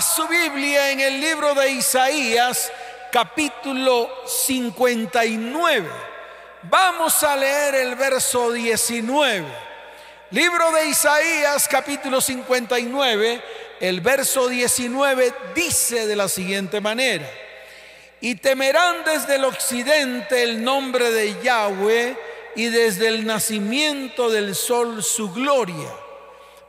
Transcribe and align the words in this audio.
Su 0.00 0.28
Biblia 0.28 0.90
en 0.90 1.00
el 1.00 1.20
libro 1.20 1.54
de 1.54 1.70
Isaías, 1.70 2.70
capítulo 3.10 4.10
59. 4.26 5.88
Vamos 6.64 7.22
a 7.22 7.34
leer 7.34 7.76
el 7.76 7.94
verso 7.94 8.52
19. 8.52 9.46
Libro 10.32 10.70
de 10.72 10.88
Isaías, 10.88 11.66
capítulo 11.66 12.20
59, 12.20 13.42
el 13.80 14.02
verso 14.02 14.48
19 14.48 15.32
dice 15.54 16.06
de 16.06 16.16
la 16.16 16.28
siguiente 16.28 16.82
manera, 16.82 17.30
y 18.20 18.34
temerán 18.34 19.02
desde 19.02 19.36
el 19.36 19.44
occidente 19.44 20.42
el 20.42 20.62
nombre 20.62 21.10
de 21.10 21.40
Yahweh 21.42 22.18
y 22.54 22.66
desde 22.66 23.08
el 23.08 23.24
nacimiento 23.24 24.28
del 24.28 24.54
sol 24.54 25.02
su 25.02 25.32
gloria 25.32 26.05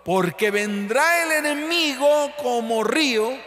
porque 0.07 0.51
vendrá 0.51 1.23
el 1.23 1.45
enemigo 1.45 2.31
como 2.41 2.81
río, 2.81 3.37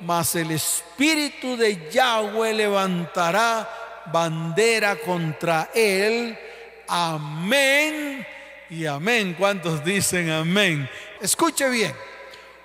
mas 0.00 0.34
el 0.34 0.50
espíritu 0.50 1.56
de 1.56 1.88
Yahweh 1.92 2.54
levantará 2.54 4.02
bandera 4.06 4.96
contra 4.96 5.70
él. 5.72 6.36
Amén 6.88 8.26
y 8.68 8.84
amén. 8.86 9.36
¿Cuántos 9.38 9.84
dicen 9.84 10.28
amén? 10.30 10.90
Escuche 11.20 11.70
bien, 11.70 11.94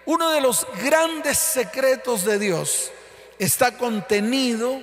uno 0.07 0.31
de 0.31 0.41
los 0.41 0.65
grandes 0.83 1.37
secretos 1.37 2.25
de 2.25 2.39
Dios 2.39 2.91
está 3.37 3.77
contenido 3.77 4.81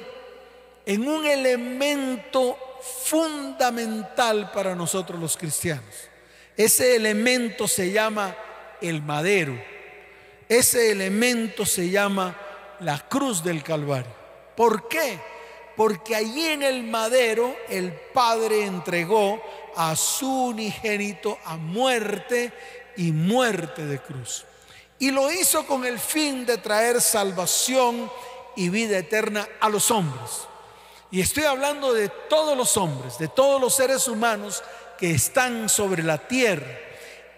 en 0.86 1.08
un 1.08 1.26
elemento 1.26 2.56
fundamental 3.02 4.52
para 4.52 4.76
nosotros 4.76 5.18
los 5.18 5.36
cristianos. 5.36 6.08
Ese 6.56 6.94
elemento 6.94 7.66
se 7.66 7.90
llama 7.90 8.36
el 8.80 9.02
madero. 9.02 9.58
Ese 10.48 10.90
elemento 10.90 11.64
se 11.64 11.90
llama 11.90 12.36
la 12.80 12.98
cruz 13.08 13.42
del 13.42 13.62
Calvario. 13.62 14.12
¿Por 14.56 14.88
qué? 14.88 15.18
Porque 15.76 16.16
allí 16.16 16.46
en 16.46 16.62
el 16.62 16.82
madero 16.82 17.54
el 17.68 17.92
Padre 17.92 18.64
entregó 18.64 19.40
a 19.76 19.94
su 19.96 20.46
unigénito 20.46 21.38
a 21.44 21.56
muerte 21.56 22.52
y 22.96 23.12
muerte 23.12 23.86
de 23.86 23.98
cruz. 24.00 24.44
Y 24.98 25.10
lo 25.10 25.30
hizo 25.30 25.66
con 25.66 25.86
el 25.86 25.98
fin 25.98 26.44
de 26.44 26.58
traer 26.58 27.00
salvación 27.00 28.10
y 28.56 28.68
vida 28.68 28.98
eterna 28.98 29.48
a 29.60 29.68
los 29.68 29.90
hombres. 29.90 30.48
Y 31.10 31.20
estoy 31.20 31.44
hablando 31.44 31.94
de 31.94 32.08
todos 32.28 32.56
los 32.56 32.76
hombres, 32.76 33.18
de 33.18 33.28
todos 33.28 33.60
los 33.60 33.74
seres 33.74 34.06
humanos 34.08 34.62
que 34.98 35.12
están 35.12 35.68
sobre 35.68 36.02
la 36.02 36.18
tierra 36.18 36.89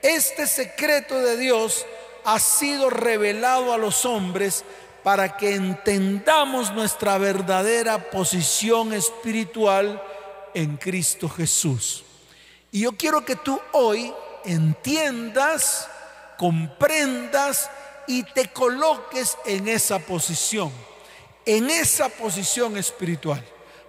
este 0.02 0.46
secreto 0.46 1.18
de 1.20 1.36
Dios 1.36 1.86
ha 2.24 2.38
sido 2.38 2.90
revelado 2.90 3.72
a 3.72 3.78
los 3.78 4.04
hombres 4.04 4.64
para 5.02 5.36
que 5.36 5.54
entendamos 5.54 6.72
nuestra 6.72 7.18
verdadera 7.18 8.10
posición 8.10 8.92
espiritual 8.92 10.02
en 10.54 10.76
Cristo 10.76 11.28
Jesús. 11.28 12.04
Y 12.70 12.80
yo 12.80 12.92
quiero 12.92 13.24
que 13.24 13.36
tú 13.36 13.60
hoy 13.72 14.12
entiendas, 14.44 15.88
comprendas 16.38 17.70
y 18.06 18.22
te 18.22 18.52
coloques 18.52 19.36
en 19.44 19.68
esa 19.68 19.98
posición, 19.98 20.72
en 21.46 21.70
esa 21.70 22.08
posición 22.08 22.76
espiritual. 22.76 23.44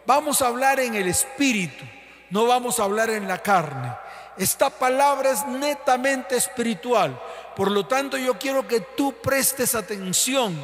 Vamos 0.05 0.41
a 0.41 0.47
hablar 0.47 0.79
en 0.79 0.95
el 0.95 1.07
espíritu, 1.07 1.85
no 2.29 2.45
vamos 2.45 2.79
a 2.79 2.83
hablar 2.83 3.09
en 3.09 3.27
la 3.27 3.41
carne. 3.41 4.02
Esta 4.37 4.69
palabra 4.69 5.31
es 5.31 5.45
netamente 5.45 6.35
espiritual. 6.35 7.19
Por 7.55 7.69
lo 7.69 7.85
tanto, 7.85 8.17
yo 8.17 8.37
quiero 8.39 8.67
que 8.67 8.81
tú 8.81 9.13
prestes 9.21 9.75
atención, 9.75 10.57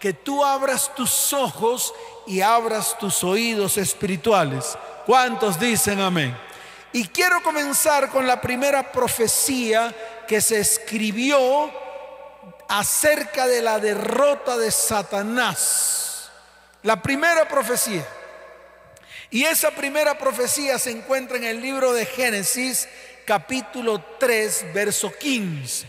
que 0.00 0.12
tú 0.12 0.44
abras 0.44 0.92
tus 0.94 1.32
ojos 1.32 1.94
y 2.26 2.40
abras 2.40 2.98
tus 2.98 3.22
oídos 3.22 3.78
espirituales. 3.78 4.76
¿Cuántos 5.06 5.58
dicen 5.58 6.00
amén? 6.00 6.36
Y 6.92 7.08
quiero 7.08 7.42
comenzar 7.42 8.10
con 8.10 8.26
la 8.26 8.40
primera 8.40 8.90
profecía 8.90 9.94
que 10.26 10.40
se 10.40 10.60
escribió 10.60 11.70
acerca 12.68 13.46
de 13.46 13.62
la 13.62 13.78
derrota 13.78 14.56
de 14.56 14.70
Satanás. 14.70 16.30
La 16.82 17.00
primera 17.00 17.46
profecía. 17.46 18.06
Y 19.30 19.44
esa 19.44 19.70
primera 19.70 20.18
profecía 20.18 20.78
se 20.78 20.90
encuentra 20.90 21.38
en 21.38 21.44
el 21.44 21.62
libro 21.62 21.94
de 21.94 22.04
Génesis 22.04 22.88
capítulo 23.24 24.02
3, 24.18 24.66
verso 24.72 25.12
15. 25.12 25.86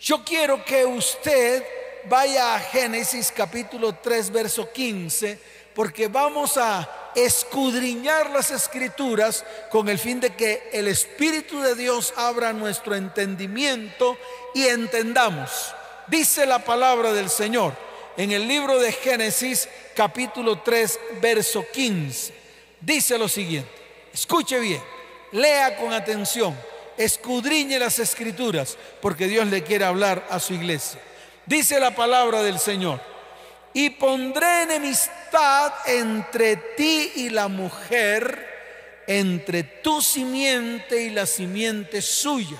Yo 0.00 0.24
quiero 0.24 0.64
que 0.64 0.84
usted 0.84 1.64
vaya 2.06 2.54
a 2.54 2.60
Génesis 2.60 3.32
capítulo 3.34 3.94
3, 3.94 4.30
verso 4.30 4.70
15, 4.70 5.38
porque 5.74 6.08
vamos 6.08 6.56
a 6.56 7.12
escudriñar 7.14 8.30
las 8.30 8.50
escrituras 8.50 9.44
con 9.70 9.88
el 9.88 9.98
fin 9.98 10.20
de 10.20 10.34
que 10.34 10.68
el 10.72 10.88
Espíritu 10.88 11.60
de 11.60 11.74
Dios 11.74 12.12
abra 12.16 12.52
nuestro 12.52 12.94
entendimiento 12.94 14.18
y 14.54 14.66
entendamos. 14.66 15.74
Dice 16.06 16.44
la 16.44 16.58
palabra 16.58 17.12
del 17.12 17.30
Señor 17.30 17.72
en 18.16 18.32
el 18.32 18.46
libro 18.46 18.78
de 18.78 18.92
Génesis 18.92 19.68
capítulo 19.94 20.60
3, 20.60 21.00
verso 21.20 21.64
15. 21.72 22.34
Dice 22.80 23.16
lo 23.16 23.28
siguiente, 23.28 23.70
escuche 24.12 24.58
bien 24.60 24.93
lea 25.34 25.76
con 25.76 25.92
atención, 25.92 26.56
escudriñe 26.96 27.78
las 27.78 27.98
escrituras, 27.98 28.78
porque 29.02 29.26
Dios 29.26 29.46
le 29.48 29.64
quiere 29.64 29.84
hablar 29.84 30.24
a 30.30 30.38
su 30.38 30.54
iglesia. 30.54 31.00
Dice 31.44 31.80
la 31.80 31.94
palabra 31.94 32.42
del 32.42 32.58
Señor, 32.60 33.00
y 33.72 33.90
pondré 33.90 34.62
enemistad 34.62 35.72
entre 35.86 36.56
ti 36.76 37.12
y 37.16 37.30
la 37.30 37.48
mujer, 37.48 39.02
entre 39.08 39.64
tu 39.64 40.00
simiente 40.00 41.02
y 41.02 41.10
la 41.10 41.26
simiente 41.26 42.00
suya. 42.00 42.56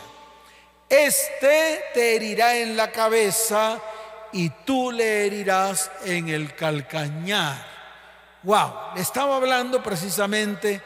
Este 0.89 1.81
te 1.95 2.17
herirá 2.17 2.57
en 2.57 2.77
la 2.77 2.91
cabeza 2.91 3.81
y 4.33 4.51
tú 4.67 4.91
le 4.91 5.27
herirás 5.27 5.93
en 6.05 6.29
el 6.29 6.57
calcañar. 6.57 7.73
Wow, 8.43 8.97
estaba 8.97 9.37
hablando 9.37 9.81
precisamente 9.81 10.83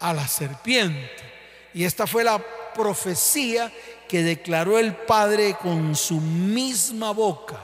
a 0.00 0.12
la 0.12 0.26
serpiente. 0.26 1.10
Y 1.74 1.84
esta 1.84 2.06
fue 2.06 2.24
la 2.24 2.42
profecía 2.74 3.72
que 4.08 4.22
declaró 4.22 4.78
el 4.78 4.94
Padre 4.94 5.56
con 5.60 5.94
su 5.94 6.20
misma 6.20 7.12
boca. 7.12 7.60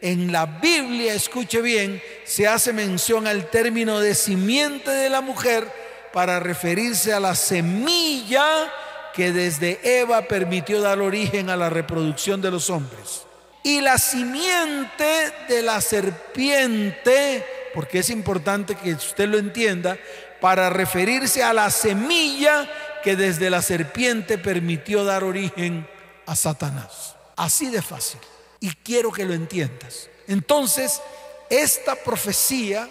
En 0.00 0.32
la 0.32 0.46
Biblia, 0.46 1.14
escuche 1.14 1.62
bien, 1.62 2.02
se 2.24 2.46
hace 2.46 2.72
mención 2.72 3.26
al 3.26 3.48
término 3.48 4.00
de 4.00 4.14
simiente 4.14 4.90
de 4.90 5.08
la 5.08 5.20
mujer 5.20 5.70
para 6.12 6.40
referirse 6.40 7.12
a 7.12 7.20
la 7.20 7.34
semilla 7.34 8.72
que 9.14 9.32
desde 9.32 9.80
Eva 10.00 10.22
permitió 10.22 10.80
dar 10.80 11.00
origen 11.00 11.48
a 11.48 11.56
la 11.56 11.70
reproducción 11.70 12.42
de 12.42 12.50
los 12.50 12.68
hombres. 12.68 13.22
Y 13.62 13.80
la 13.80 13.96
simiente 13.96 15.32
de 15.48 15.62
la 15.62 15.80
serpiente, 15.80 17.44
porque 17.72 18.00
es 18.00 18.10
importante 18.10 18.74
que 18.74 18.92
usted 18.92 19.26
lo 19.26 19.38
entienda, 19.38 19.96
para 20.44 20.68
referirse 20.68 21.42
a 21.42 21.54
la 21.54 21.70
semilla 21.70 22.70
que 23.02 23.16
desde 23.16 23.48
la 23.48 23.62
serpiente 23.62 24.36
permitió 24.36 25.02
dar 25.02 25.24
origen 25.24 25.88
a 26.26 26.36
Satanás. 26.36 27.16
Así 27.34 27.70
de 27.70 27.80
fácil. 27.80 28.20
Y 28.60 28.68
quiero 28.68 29.10
que 29.10 29.24
lo 29.24 29.32
entiendas. 29.32 30.10
Entonces, 30.28 31.00
esta 31.48 31.94
profecía, 31.94 32.86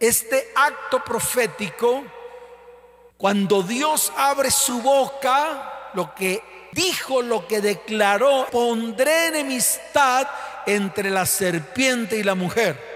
este 0.00 0.48
acto 0.54 1.04
profético, 1.04 2.02
cuando 3.18 3.62
Dios 3.62 4.10
abre 4.16 4.50
su 4.50 4.80
boca, 4.80 5.90
lo 5.92 6.14
que 6.14 6.42
dijo, 6.72 7.20
lo 7.20 7.46
que 7.46 7.60
declaró, 7.60 8.46
pondré 8.50 9.26
enemistad 9.26 10.26
entre 10.64 11.10
la 11.10 11.26
serpiente 11.26 12.16
y 12.16 12.22
la 12.22 12.34
mujer 12.34 12.95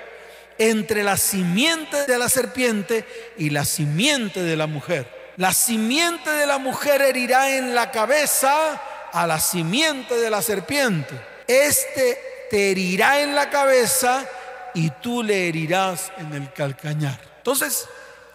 entre 0.60 1.02
la 1.02 1.16
simiente 1.16 2.04
de 2.04 2.18
la 2.18 2.28
serpiente 2.28 3.06
y 3.38 3.48
la 3.48 3.64
simiente 3.64 4.42
de 4.42 4.56
la 4.56 4.66
mujer. 4.66 5.32
La 5.38 5.54
simiente 5.54 6.30
de 6.30 6.46
la 6.46 6.58
mujer 6.58 7.00
herirá 7.00 7.56
en 7.56 7.74
la 7.74 7.90
cabeza 7.90 8.78
a 9.10 9.26
la 9.26 9.40
simiente 9.40 10.14
de 10.16 10.28
la 10.28 10.42
serpiente. 10.42 11.18
Este 11.48 12.46
te 12.50 12.72
herirá 12.72 13.22
en 13.22 13.34
la 13.34 13.48
cabeza 13.48 14.22
y 14.74 14.90
tú 14.90 15.22
le 15.22 15.48
herirás 15.48 16.12
en 16.18 16.34
el 16.34 16.52
calcañar. 16.52 17.18
Entonces, 17.38 17.86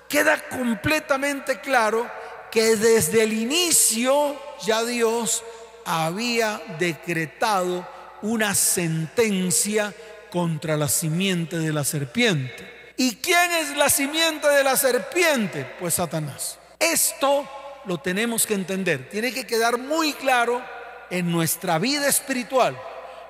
queda 0.09 0.49
completamente 0.49 1.59
claro 1.59 2.09
que 2.49 2.75
desde 2.75 3.21
el 3.21 3.33
inicio 3.33 4.35
ya 4.65 4.83
Dios 4.83 5.43
había 5.85 6.59
decretado 6.79 7.87
una 8.23 8.55
sentencia 8.55 9.93
contra 10.35 10.75
la 10.75 10.89
simiente 10.89 11.57
de 11.57 11.71
la 11.71 11.85
serpiente. 11.85 12.93
¿Y 12.97 13.15
quién 13.15 13.53
es 13.53 13.77
la 13.77 13.89
simiente 13.89 14.49
de 14.49 14.65
la 14.65 14.75
serpiente? 14.75 15.65
Pues 15.79 15.93
Satanás. 15.93 16.59
Esto 16.77 17.47
lo 17.85 17.99
tenemos 17.99 18.45
que 18.45 18.55
entender. 18.55 19.07
Tiene 19.07 19.33
que 19.33 19.47
quedar 19.47 19.77
muy 19.77 20.11
claro 20.11 20.61
en 21.09 21.31
nuestra 21.31 21.79
vida 21.79 22.09
espiritual. 22.09 22.77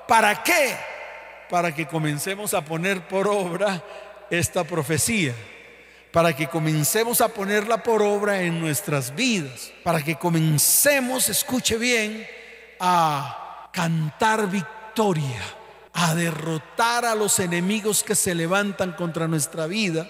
¿Para 0.08 0.42
qué? 0.42 0.76
para 1.50 1.74
que 1.74 1.86
comencemos 1.86 2.54
a 2.54 2.64
poner 2.64 3.08
por 3.08 3.28
obra 3.28 3.84
esta 4.30 4.64
profecía, 4.64 5.34
para 6.12 6.36
que 6.36 6.48
comencemos 6.48 7.22
a 7.22 7.28
ponerla 7.28 7.84
por 7.84 8.02
obra 8.02 8.42
en 8.42 8.60
nuestras 8.60 9.14
vidas, 9.14 9.72
para 9.84 10.04
que 10.04 10.16
comencemos, 10.16 11.30
escuche 11.30 11.78
bien, 11.78 12.28
a 12.80 13.70
cantar 13.72 14.50
victoria, 14.50 15.42
a 15.96 16.14
derrotar 16.14 17.06
a 17.06 17.16
los 17.16 17.40
enemigos 17.40 18.04
que 18.04 18.16
se 18.16 18.36
levantan 18.36 18.92
contra 18.92 19.30
nuestra 19.30 19.66
vida 19.66 20.10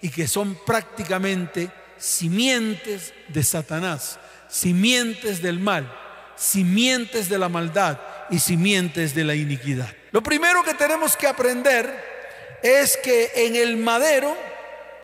y 0.00 0.08
que 0.08 0.26
son 0.26 0.58
prácticamente 0.64 1.70
simientes 1.98 3.12
de 3.28 3.42
Satanás, 3.42 4.18
simientes 4.48 5.42
del 5.42 5.58
mal, 5.58 5.92
simientes 6.34 7.28
de 7.28 7.38
la 7.38 7.50
maldad 7.50 7.98
y 8.30 8.38
simientes 8.38 9.14
de 9.14 9.24
la 9.24 9.34
iniquidad. 9.34 9.92
Lo 10.12 10.22
primero 10.22 10.64
que 10.64 10.72
tenemos 10.72 11.14
que 11.14 11.26
aprender 11.26 12.58
es 12.62 12.96
que 12.96 13.30
en 13.34 13.54
el 13.54 13.76
madero 13.76 14.34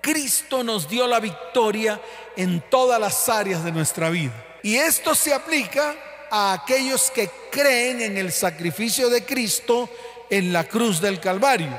Cristo 0.01 0.65
nos 0.65 0.89
dio 0.89 1.07
la 1.07 1.21
victoria 1.21 2.01
en 2.35 2.63
todas 2.71 2.99
las 2.99 3.29
áreas 3.29 3.63
de 3.63 3.73
nuestra 3.73 4.09
vida. 4.09 4.33
Y 4.63 4.77
esto 4.77 5.15
se 5.15 5.35
aplica 5.35 5.95
a 6.31 6.55
aquellos 6.55 7.11
que 7.11 7.31
creen 7.51 8.01
en 8.01 8.17
el 8.17 8.33
sacrificio 8.33 9.11
de 9.11 9.25
Cristo 9.25 9.91
en 10.31 10.53
la 10.53 10.65
cruz 10.65 11.01
del 11.01 11.21
Calvario. 11.21 11.73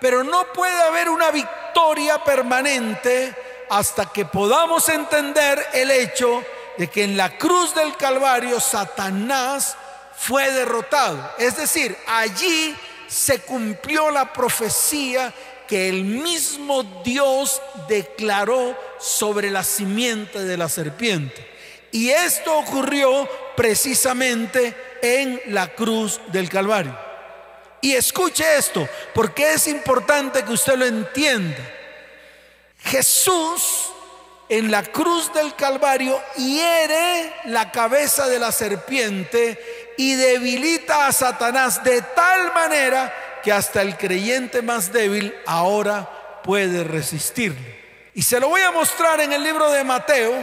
Pero 0.00 0.24
no 0.24 0.52
puede 0.52 0.80
haber 0.82 1.08
una 1.08 1.30
victoria 1.30 2.22
permanente 2.24 3.34
hasta 3.68 4.06
que 4.06 4.24
podamos 4.24 4.88
entender 4.88 5.64
el 5.72 5.90
hecho 5.90 6.42
de 6.76 6.88
que 6.88 7.04
en 7.04 7.16
la 7.16 7.36
cruz 7.36 7.74
del 7.74 7.96
Calvario 7.96 8.58
Satanás 8.58 9.76
fue 10.16 10.50
derrotado. 10.50 11.32
Es 11.38 11.56
decir, 11.56 11.96
allí 12.06 12.76
se 13.06 13.40
cumplió 13.40 14.10
la 14.10 14.32
profecía 14.32 15.32
que 15.66 15.88
el 15.88 16.04
mismo 16.04 16.82
Dios 17.04 17.60
declaró 17.88 18.76
sobre 18.98 19.50
la 19.50 19.62
simiente 19.62 20.42
de 20.44 20.56
la 20.56 20.68
serpiente. 20.68 21.46
Y 21.92 22.10
esto 22.10 22.58
ocurrió 22.58 23.28
precisamente 23.56 24.74
en 25.02 25.40
la 25.46 25.68
cruz 25.68 26.20
del 26.28 26.48
Calvario. 26.48 27.09
Y 27.80 27.94
escuche 27.94 28.44
esto, 28.56 28.88
porque 29.14 29.54
es 29.54 29.66
importante 29.66 30.44
que 30.44 30.52
usted 30.52 30.76
lo 30.76 30.86
entienda. 30.86 31.58
Jesús 32.84 33.90
en 34.48 34.70
la 34.70 34.82
cruz 34.82 35.32
del 35.32 35.54
Calvario 35.54 36.20
hiere 36.36 37.32
la 37.44 37.70
cabeza 37.70 38.28
de 38.28 38.38
la 38.38 38.50
serpiente 38.50 39.92
y 39.96 40.14
debilita 40.14 41.06
a 41.06 41.12
Satanás 41.12 41.84
de 41.84 42.02
tal 42.02 42.52
manera 42.52 43.14
que 43.44 43.52
hasta 43.52 43.80
el 43.80 43.96
creyente 43.96 44.60
más 44.60 44.92
débil 44.92 45.34
ahora 45.46 46.42
puede 46.42 46.84
resistirle. 46.84 47.80
Y 48.12 48.22
se 48.22 48.40
lo 48.40 48.48
voy 48.48 48.62
a 48.62 48.72
mostrar 48.72 49.20
en 49.20 49.32
el 49.32 49.42
libro 49.42 49.70
de 49.70 49.84
Mateo, 49.84 50.34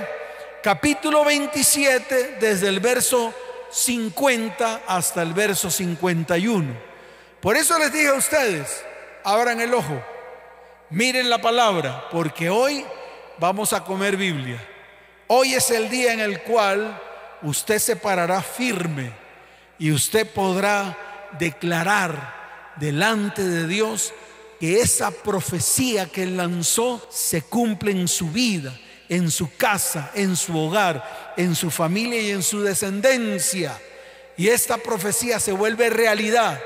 capítulo 0.63 1.25
27, 1.25 2.37
desde 2.39 2.69
el 2.69 2.79
verso 2.79 3.33
50 3.71 4.83
hasta 4.87 5.21
el 5.21 5.33
verso 5.33 5.69
51. 5.69 6.86
Por 7.47 7.55
eso 7.55 7.79
les 7.79 7.93
dije 7.93 8.09
a 8.09 8.15
ustedes, 8.15 8.83
abran 9.23 9.61
el 9.61 9.73
ojo, 9.73 10.03
miren 10.89 11.29
la 11.29 11.37
palabra, 11.37 12.09
porque 12.11 12.49
hoy 12.49 12.83
vamos 13.39 13.71
a 13.71 13.85
comer 13.85 14.17
Biblia. 14.17 14.61
Hoy 15.27 15.53
es 15.53 15.71
el 15.71 15.89
día 15.89 16.11
en 16.11 16.19
el 16.19 16.41
cual 16.41 17.01
usted 17.43 17.79
se 17.79 17.95
parará 17.95 18.41
firme 18.41 19.13
y 19.79 19.93
usted 19.93 20.29
podrá 20.29 20.97
declarar 21.39 22.73
delante 22.75 23.47
de 23.47 23.65
Dios 23.65 24.13
que 24.59 24.81
esa 24.81 25.11
profecía 25.11 26.07
que 26.07 26.25
lanzó 26.25 27.01
se 27.09 27.43
cumple 27.43 27.91
en 27.91 28.09
su 28.09 28.29
vida, 28.29 28.77
en 29.07 29.31
su 29.31 29.55
casa, 29.55 30.11
en 30.15 30.35
su 30.35 30.59
hogar, 30.59 31.33
en 31.37 31.55
su 31.55 31.71
familia 31.71 32.21
y 32.21 32.31
en 32.31 32.43
su 32.43 32.61
descendencia. 32.61 33.79
Y 34.35 34.49
esta 34.49 34.77
profecía 34.77 35.39
se 35.39 35.53
vuelve 35.53 35.89
realidad 35.89 36.61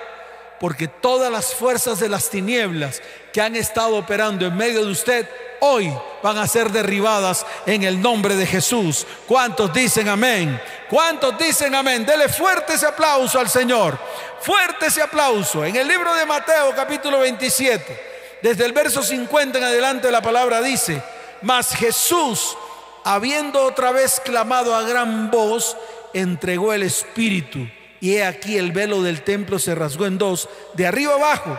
porque 0.62 0.88
todas 0.88 1.32
las 1.32 1.56
fuerzas 1.56 2.00
de 2.00 2.08
las 2.08 2.30
tinieblas 2.30 3.02
que 3.34 3.42
han 3.42 3.56
estado 3.56 3.96
operando 3.96 4.46
en 4.46 4.56
medio 4.56 4.86
de 4.86 4.92
usted 4.92 5.28
hoy 5.60 5.92
van 6.22 6.38
a 6.38 6.48
ser 6.48 6.70
derribadas 6.70 7.48
en 7.66 7.82
el 7.82 8.00
nombre 8.00 8.36
de 8.36 8.46
Jesús. 8.46 9.08
¿Cuántos 9.28 9.74
dicen 9.74 10.08
amén? 10.08 10.62
¿Cuántos 10.88 11.36
dicen 11.40 11.74
amén? 11.74 12.06
Dele 12.06 12.30
fuerte 12.30 12.74
ese 12.74 12.86
aplauso 12.86 13.40
al 13.40 13.50
Señor. 13.50 13.98
Fuerte 14.42 14.86
ese 14.86 15.02
aplauso. 15.02 15.66
En 15.66 15.76
el 15.76 15.88
libro 15.88 16.14
de 16.14 16.28
Mateo 16.28 16.76
capítulo 16.76 17.18
27, 17.22 18.38
desde 18.44 18.64
el 18.64 18.72
verso 18.72 19.02
50 19.02 19.58
en 19.58 19.64
adelante 19.64 20.12
la 20.12 20.22
palabra 20.22 20.62
dice, 20.62 21.02
mas 21.42 21.74
Jesús, 21.74 22.56
habiendo 23.04 23.66
otra 23.66 23.92
vez 23.92 24.22
clamado 24.24 24.76
a 24.76 24.84
gran 24.84 25.32
voz, 25.32 25.76
entregó 26.14 26.72
el 26.72 26.84
Espíritu 26.84 27.68
y 28.02 28.16
he 28.16 28.26
aquí 28.26 28.58
el 28.58 28.72
velo 28.72 29.02
del 29.02 29.22
templo 29.24 29.60
se 29.60 29.76
rasgó 29.76 30.08
en 30.08 30.18
dos, 30.18 30.50
de 30.74 30.88
arriba 30.88 31.14
abajo, 31.14 31.58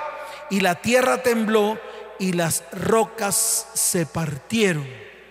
y 0.51 0.61
la 0.61 0.75
tierra 0.75 1.23
tembló 1.23 1.79
y 2.19 2.33
las 2.33 2.65
rocas 2.73 3.69
se 3.73 4.05
partieron. 4.05 4.87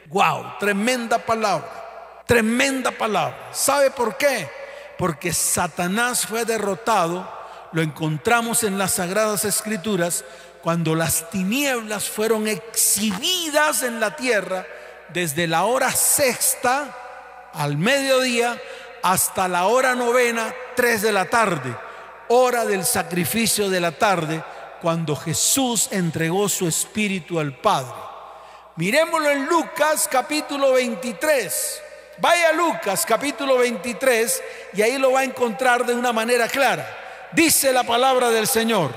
Wow, 0.08 0.58
tremenda 0.60 1.20
palabra, 1.20 2.24
tremenda 2.26 2.92
palabra. 2.92 3.50
¿Sabe 3.52 3.92
por 3.92 4.18
qué? 4.18 4.50
Porque 4.98 5.34
Satanás 5.34 6.26
fue 6.26 6.46
derrotado, 6.46 7.30
lo 7.74 7.82
encontramos 7.82 8.64
en 8.64 8.78
las 8.78 8.94
sagradas 8.94 9.46
escrituras, 9.46 10.24
cuando 10.64 10.96
las 10.96 11.30
tinieblas 11.30 12.08
fueron 12.10 12.48
exhibidas 12.48 13.84
en 13.84 14.00
la 14.00 14.16
tierra 14.16 14.66
desde 15.10 15.48
la 15.48 15.64
hora 15.64 15.92
sexta 15.92 16.96
al 17.54 17.78
mediodía 17.78 18.58
hasta 19.04 19.48
la 19.48 19.66
hora 19.66 19.96
novena, 19.96 20.54
tres 20.76 21.02
de 21.02 21.12
la 21.12 21.26
tarde, 21.26 21.76
hora 22.30 22.66
del 22.66 22.86
sacrificio 22.86 23.70
de 23.70 23.80
la 23.80 23.92
tarde, 23.92 24.44
cuando 24.82 25.16
Jesús 25.16 25.90
entregó 25.92 26.50
su 26.50 26.68
espíritu 26.68 27.40
al 27.40 27.54
Padre. 27.54 27.94
Miremoslo 28.78 29.30
en 29.30 29.46
Lucas 29.46 30.08
capítulo 30.10 30.74
23. 30.74 31.82
Vaya 32.18 32.50
a 32.50 32.54
Lucas 32.54 33.06
capítulo 33.06 33.58
23 33.58 34.44
y 34.74 34.82
ahí 34.82 34.98
lo 34.98 35.12
va 35.12 35.22
a 35.22 35.24
encontrar 35.24 35.86
de 35.86 35.94
una 35.94 36.14
manera 36.14 36.48
clara. 36.48 37.30
Dice 37.32 37.72
la 37.74 37.84
palabra 37.84 38.30
del 38.30 38.48
Señor. 38.48 38.92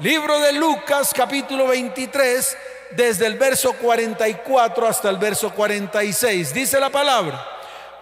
Libro 0.00 0.40
de 0.40 0.52
Lucas 0.52 1.12
capítulo 1.14 1.66
23 1.66 2.56
desde 2.92 3.26
el 3.26 3.34
verso 3.34 3.72
44 3.74 4.86
hasta 4.86 5.10
el 5.10 5.18
verso 5.18 5.52
46. 5.52 6.54
Dice 6.54 6.80
la 6.80 6.90
palabra. 6.90 7.44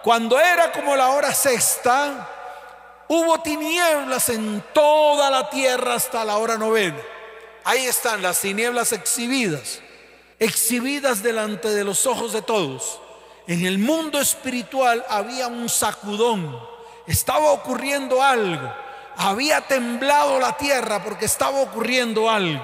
Cuando 0.03 0.39
era 0.39 0.71
como 0.71 0.95
la 0.95 1.09
hora 1.09 1.33
sexta, 1.33 2.36
hubo 3.07 3.39
tinieblas 3.41 4.29
en 4.29 4.63
toda 4.73 5.29
la 5.29 5.49
tierra 5.49 5.95
hasta 5.95 6.25
la 6.25 6.37
hora 6.37 6.57
novena. 6.57 7.01
Ahí 7.63 7.85
están 7.85 8.21
las 8.21 8.39
tinieblas 8.39 8.93
exhibidas, 8.93 9.81
exhibidas 10.39 11.21
delante 11.21 11.69
de 11.69 11.83
los 11.83 12.05
ojos 12.05 12.33
de 12.33 12.41
todos. 12.41 13.01
En 13.47 13.65
el 13.65 13.77
mundo 13.77 14.19
espiritual 14.19 15.05
había 15.09 15.47
un 15.47 15.69
sacudón, 15.69 16.59
estaba 17.07 17.51
ocurriendo 17.51 18.21
algo, 18.21 18.73
había 19.17 19.61
temblado 19.61 20.39
la 20.39 20.55
tierra 20.57 21.03
porque 21.03 21.25
estaba 21.25 21.59
ocurriendo 21.59 22.29
algo. 22.29 22.63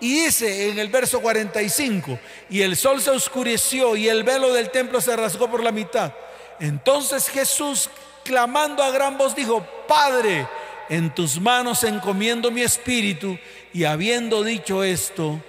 Y 0.00 0.24
dice 0.24 0.70
en 0.70 0.78
el 0.78 0.88
verso 0.88 1.20
45, 1.20 2.18
y 2.50 2.62
el 2.62 2.76
sol 2.76 3.00
se 3.00 3.10
oscureció 3.10 3.96
y 3.96 4.08
el 4.08 4.24
velo 4.24 4.52
del 4.52 4.70
templo 4.70 5.00
se 5.00 5.16
rasgó 5.16 5.50
por 5.50 5.62
la 5.62 5.72
mitad. 5.72 6.12
Entonces 6.60 7.28
Jesús, 7.28 7.88
clamando 8.24 8.82
a 8.82 8.90
gran 8.90 9.16
voz, 9.16 9.34
dijo, 9.34 9.66
Padre, 9.86 10.46
en 10.88 11.14
tus 11.14 11.40
manos 11.40 11.84
encomiendo 11.84 12.50
mi 12.50 12.62
espíritu. 12.62 13.38
Y 13.72 13.84
habiendo 13.84 14.42
dicho 14.42 14.82
esto, 14.82 15.42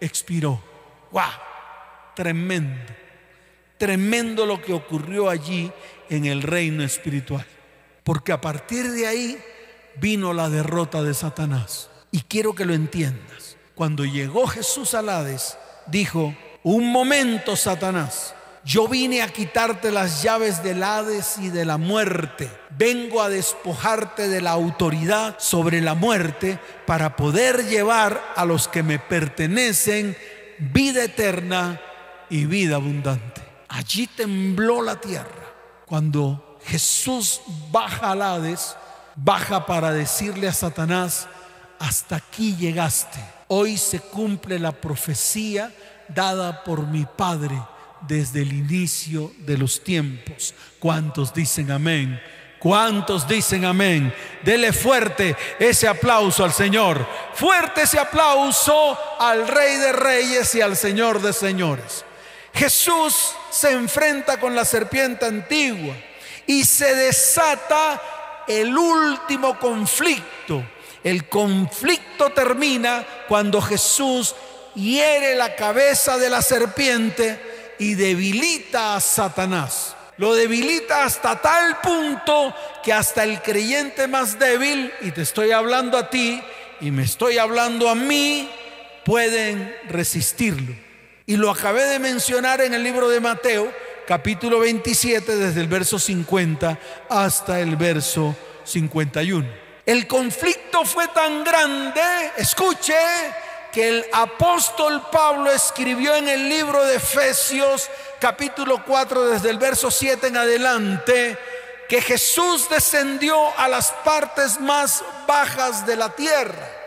expiró. 0.00 0.60
¡Wow! 1.10 1.22
Tremendo. 2.14 2.92
Tremendo 3.78 4.46
lo 4.46 4.60
que 4.60 4.72
ocurrió 4.72 5.28
allí 5.28 5.70
en 6.08 6.26
el 6.26 6.42
reino 6.42 6.82
espiritual. 6.82 7.46
Porque 8.04 8.32
a 8.32 8.40
partir 8.40 8.90
de 8.90 9.06
ahí 9.06 9.38
vino 9.96 10.32
la 10.32 10.48
derrota 10.48 11.02
de 11.02 11.14
Satanás. 11.14 11.90
Y 12.10 12.22
quiero 12.22 12.54
que 12.54 12.64
lo 12.64 12.74
entiendas. 12.74 13.56
Cuando 13.74 14.04
llegó 14.04 14.46
Jesús 14.46 14.94
al 14.94 15.08
Hades, 15.08 15.56
dijo, 15.86 16.34
un 16.62 16.90
momento, 16.92 17.56
Satanás 17.56 18.34
yo 18.64 18.88
vine 18.88 19.22
a 19.22 19.28
quitarte 19.28 19.90
las 19.90 20.22
llaves 20.22 20.62
del 20.62 20.82
Hades 20.82 21.38
y 21.38 21.48
de 21.48 21.64
la 21.64 21.78
muerte. 21.78 22.50
Vengo 22.76 23.22
a 23.22 23.30
despojarte 23.30 24.28
de 24.28 24.42
la 24.42 24.50
autoridad 24.50 25.36
sobre 25.38 25.80
la 25.80 25.94
muerte 25.94 26.58
para 26.86 27.16
poder 27.16 27.66
llevar 27.66 28.22
a 28.36 28.44
los 28.44 28.68
que 28.68 28.82
me 28.82 28.98
pertenecen 28.98 30.16
vida 30.58 31.04
eterna 31.04 31.80
y 32.28 32.44
vida 32.44 32.76
abundante. 32.76 33.40
Allí 33.68 34.06
tembló 34.06 34.82
la 34.82 35.00
tierra. 35.00 35.54
Cuando 35.86 36.58
Jesús 36.64 37.40
baja 37.70 38.12
al 38.12 38.22
Hades, 38.22 38.76
baja 39.16 39.64
para 39.64 39.90
decirle 39.90 40.48
a 40.48 40.52
Satanás, 40.52 41.28
hasta 41.78 42.16
aquí 42.16 42.54
llegaste. 42.56 43.18
Hoy 43.48 43.78
se 43.78 44.00
cumple 44.00 44.58
la 44.58 44.72
profecía 44.72 45.72
dada 46.08 46.62
por 46.62 46.86
mi 46.86 47.06
Padre 47.06 47.58
desde 48.02 48.42
el 48.42 48.52
inicio 48.52 49.32
de 49.38 49.58
los 49.58 49.82
tiempos. 49.82 50.54
¿Cuántos 50.78 51.34
dicen 51.34 51.70
amén? 51.70 52.20
¿Cuántos 52.58 53.26
dicen 53.26 53.64
amén? 53.64 54.14
Dele 54.42 54.72
fuerte 54.72 55.34
ese 55.58 55.88
aplauso 55.88 56.44
al 56.44 56.52
Señor. 56.52 57.06
Fuerte 57.34 57.82
ese 57.82 57.98
aplauso 57.98 58.98
al 59.18 59.48
Rey 59.48 59.76
de 59.76 59.92
Reyes 59.92 60.54
y 60.54 60.60
al 60.60 60.76
Señor 60.76 61.22
de 61.22 61.32
Señores. 61.32 62.04
Jesús 62.52 63.34
se 63.50 63.72
enfrenta 63.72 64.38
con 64.38 64.54
la 64.54 64.64
serpiente 64.64 65.24
antigua 65.24 65.94
y 66.46 66.64
se 66.64 66.94
desata 66.94 68.44
el 68.46 68.76
último 68.76 69.58
conflicto. 69.58 70.62
El 71.02 71.28
conflicto 71.28 72.30
termina 72.30 73.06
cuando 73.26 73.62
Jesús 73.62 74.34
hiere 74.74 75.34
la 75.34 75.54
cabeza 75.56 76.18
de 76.18 76.28
la 76.28 76.42
serpiente 76.42 77.49
y 77.80 77.94
debilita 77.94 78.94
a 78.94 79.00
Satanás. 79.00 79.96
Lo 80.18 80.34
debilita 80.34 81.04
hasta 81.04 81.40
tal 81.40 81.80
punto 81.80 82.54
que 82.84 82.92
hasta 82.92 83.24
el 83.24 83.40
creyente 83.40 84.06
más 84.06 84.38
débil, 84.38 84.92
y 85.00 85.10
te 85.12 85.22
estoy 85.22 85.50
hablando 85.50 85.96
a 85.96 86.10
ti 86.10 86.42
y 86.82 86.90
me 86.90 87.02
estoy 87.02 87.38
hablando 87.38 87.88
a 87.88 87.94
mí, 87.94 88.50
pueden 89.04 89.74
resistirlo. 89.88 90.74
Y 91.24 91.36
lo 91.36 91.50
acabé 91.50 91.84
de 91.84 91.98
mencionar 91.98 92.60
en 92.60 92.74
el 92.74 92.82
libro 92.82 93.08
de 93.08 93.18
Mateo, 93.18 93.72
capítulo 94.06 94.60
27, 94.60 95.36
desde 95.36 95.60
el 95.62 95.68
verso 95.68 95.98
50 95.98 96.78
hasta 97.08 97.60
el 97.60 97.76
verso 97.76 98.36
51. 98.64 99.48
El 99.86 100.06
conflicto 100.06 100.84
fue 100.84 101.08
tan 101.08 101.42
grande, 101.44 102.02
escuche, 102.36 102.94
que 103.72 103.88
el 103.88 104.06
apóstol 104.12 105.06
Pablo 105.10 105.50
escribió 105.50 106.14
en 106.14 106.28
el 106.28 106.48
libro 106.48 106.84
de 106.84 106.96
Efesios 106.96 107.88
capítulo 108.18 108.82
4 108.84 109.26
desde 109.26 109.50
el 109.50 109.58
verso 109.58 109.90
7 109.90 110.26
en 110.26 110.36
adelante, 110.36 111.38
que 111.88 112.00
Jesús 112.00 112.68
descendió 112.68 113.36
a 113.58 113.68
las 113.68 113.90
partes 114.04 114.60
más 114.60 115.02
bajas 115.26 115.86
de 115.86 115.96
la 115.96 116.10
tierra 116.10 116.80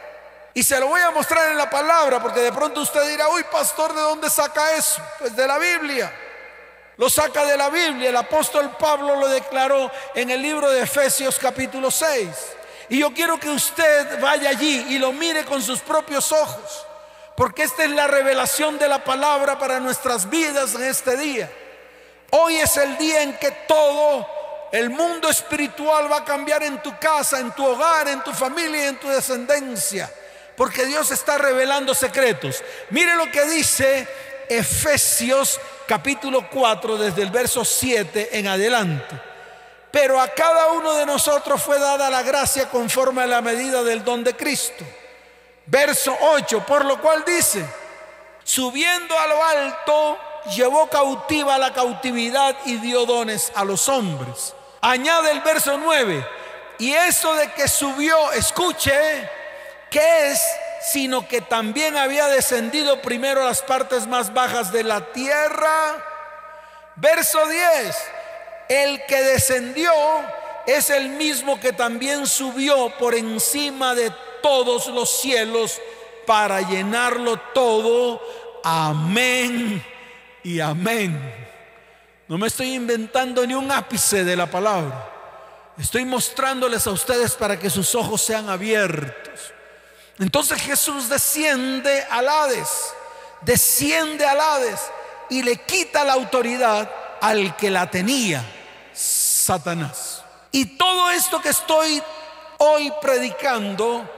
y 0.56 0.62
se 0.62 0.80
lo 0.80 0.88
voy 0.88 1.02
a 1.02 1.10
mostrar 1.12 1.52
en 1.52 1.58
la 1.58 1.70
palabra, 1.70 2.22
porque 2.22 2.42
de 2.42 2.52
pronto 2.52 2.82
usted 2.82 3.08
dirá, 3.10 3.28
uy, 3.30 3.44
pastor, 3.52 3.94
¿de 3.94 4.02
dónde 4.02 4.30
saca 4.30 4.76
eso? 4.76 5.02
Pues 5.18 5.36
de 5.36 5.48
la 5.48 5.58
Biblia. 5.58 6.14
Lo 6.98 7.10
saca 7.10 7.44
de 7.44 7.58
la 7.58 7.70
Biblia. 7.70 8.10
El 8.10 8.18
apóstol 8.18 8.70
Pablo 8.78 9.16
lo 9.16 9.28
declaró 9.30 9.92
en 10.14 10.30
el 10.30 10.42
libro 10.42 10.70
de 10.70 10.84
Efesios 10.84 11.40
capítulo 11.40 11.90
6. 11.90 12.28
Y 12.90 13.00
yo 13.00 13.14
quiero 13.14 13.40
que 13.40 13.50
usted 13.50 14.20
vaya 14.20 14.50
allí 14.50 14.86
y 14.90 15.00
lo 15.00 15.12
mire 15.12 15.46
con 15.46 15.62
sus 15.62 15.80
propios 15.80 16.32
ojos. 16.32 16.86
Porque 17.36 17.64
esta 17.64 17.84
es 17.84 17.92
la 17.92 18.08
revelación 18.08 18.78
de 18.78 18.88
la 18.88 19.04
palabra 19.04 19.58
para 19.58 19.80
nuestras 19.80 20.30
vidas 20.30 20.76
en 20.76 20.84
este 20.84 21.18
día. 21.18 21.52
Hoy 22.32 22.58
es 22.58 22.78
el 22.78 22.98
día 22.98 23.24
en 23.24 23.38
que 23.38 23.52
todo 23.68 24.28
el 24.72 24.90
mundo 24.90 25.30
espiritual 25.30 26.12
va 26.12 26.18
a 26.18 26.26
cambiar 26.26 26.64
en 26.64 26.82
tu 26.82 26.98
casa, 27.00 27.40
en 27.40 27.52
tu 27.52 27.66
hogar, 27.66 28.08
en 28.08 28.24
tu 28.24 28.32
familia 28.32 28.86
y 28.86 28.88
en 28.88 29.00
tu 29.00 29.08
descendencia 29.08 30.10
porque 30.56 30.86
Dios 30.86 31.12
está 31.12 31.38
revelando 31.38 31.94
secretos. 31.94 32.64
Mire 32.90 33.16
lo 33.16 33.32
que 33.32 33.46
dice 33.46 34.08
Efesios 34.50 35.60
capítulo 35.88 36.48
4 36.50 36.98
desde 36.98 37.24
el 37.24 37.32
verso 37.32 37.66
7 37.66 38.38
en 38.38 38.48
adelante. 38.48 39.33
Pero 39.94 40.20
a 40.20 40.28
cada 40.30 40.70
uno 40.72 40.94
de 40.94 41.06
nosotros 41.06 41.62
fue 41.62 41.78
dada 41.78 42.10
la 42.10 42.24
gracia 42.24 42.68
conforme 42.68 43.22
a 43.22 43.28
la 43.28 43.42
medida 43.42 43.84
del 43.84 44.04
don 44.04 44.24
de 44.24 44.36
Cristo. 44.36 44.84
Verso 45.68 46.18
8, 46.20 46.66
por 46.66 46.84
lo 46.84 47.00
cual 47.00 47.24
dice, 47.24 47.64
subiendo 48.44 49.16
a 49.16 49.28
lo 49.28 49.44
alto, 49.44 50.18
llevó 50.56 50.90
cautiva 50.90 51.60
la 51.60 51.74
cautividad 51.74 52.56
y 52.66 52.78
dio 52.78 53.06
dones 53.06 53.52
a 53.54 53.64
los 53.64 53.88
hombres. 53.88 54.56
Añade 54.82 55.30
el 55.30 55.42
verso 55.42 55.78
9, 55.78 56.28
y 56.80 56.92
eso 56.94 57.36
de 57.36 57.52
que 57.52 57.68
subió, 57.68 58.32
escuche, 58.32 59.30
¿Qué 59.92 60.32
es? 60.32 60.42
Sino 60.92 61.28
que 61.28 61.40
también 61.40 61.98
había 61.98 62.28
descendido 62.30 63.00
primero 63.04 63.44
a 63.44 63.46
las 63.46 63.62
partes 63.62 64.08
más 64.08 64.34
bajas 64.34 64.72
de 64.72 64.84
la 64.84 65.02
tierra. 65.12 66.04
Verso 66.96 67.46
10. 67.46 67.96
El 68.74 69.06
que 69.06 69.22
descendió 69.22 69.92
es 70.66 70.90
el 70.90 71.10
mismo 71.10 71.60
que 71.60 71.74
también 71.74 72.26
subió 72.26 72.90
por 72.98 73.14
encima 73.14 73.94
de 73.94 74.12
todos 74.42 74.88
los 74.88 75.22
cielos 75.22 75.80
para 76.26 76.62
llenarlo 76.62 77.40
todo. 77.54 78.20
Amén 78.64 79.86
y 80.44 80.60
amén. 80.60 81.20
No 82.28 82.40
me 82.40 82.48
estoy 82.48 82.74
inventando 82.74 83.46
ni 83.46 83.54
un 83.54 83.72
ápice 83.72 84.24
de 84.24 84.36
la 84.36 84.50
palabra. 84.50 85.08
Estoy 85.78 86.04
mostrándoles 86.04 86.88
a 86.88 86.92
ustedes 86.92 87.36
para 87.36 87.60
que 87.60 87.70
sus 87.70 87.94
ojos 87.94 88.24
sean 88.24 88.50
abiertos. 88.50 89.54
Entonces 90.18 90.60
Jesús 90.60 91.10
desciende 91.10 92.04
al 92.10 92.28
Hades, 92.28 92.96
desciende 93.42 94.26
al 94.26 94.40
Hades 94.40 94.80
y 95.30 95.44
le 95.44 95.58
quita 95.58 96.04
la 96.04 96.14
autoridad 96.14 96.90
al 97.22 97.56
que 97.56 97.70
la 97.70 97.90
tenía, 97.90 98.44
Satanás. 99.44 100.24
Y 100.52 100.66
todo 100.78 101.12
esto 101.12 101.42
que 101.42 101.50
estoy 101.50 102.02
hoy 102.60 102.92
predicando 103.02 104.10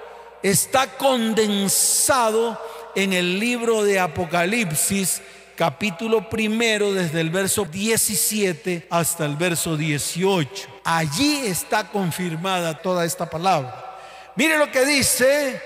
está 0.44 0.86
condensado 0.98 2.62
en 2.96 3.12
el 3.12 3.40
libro 3.40 3.84
de 3.84 4.00
Apocalipsis, 4.00 5.24
capítulo 5.56 6.30
primero, 6.30 6.94
desde 6.94 7.22
el 7.22 7.32
verso 7.32 7.66
17 7.66 8.88
hasta 8.92 9.26
el 9.26 9.36
verso 9.36 9.76
18. 9.76 10.68
Allí 10.84 11.48
está 11.48 11.90
confirmada 11.90 12.78
toda 12.78 13.04
esta 13.04 13.28
palabra. 13.28 13.98
Mire 14.36 14.60
lo 14.60 14.70
que 14.72 14.86
dice 14.86 15.60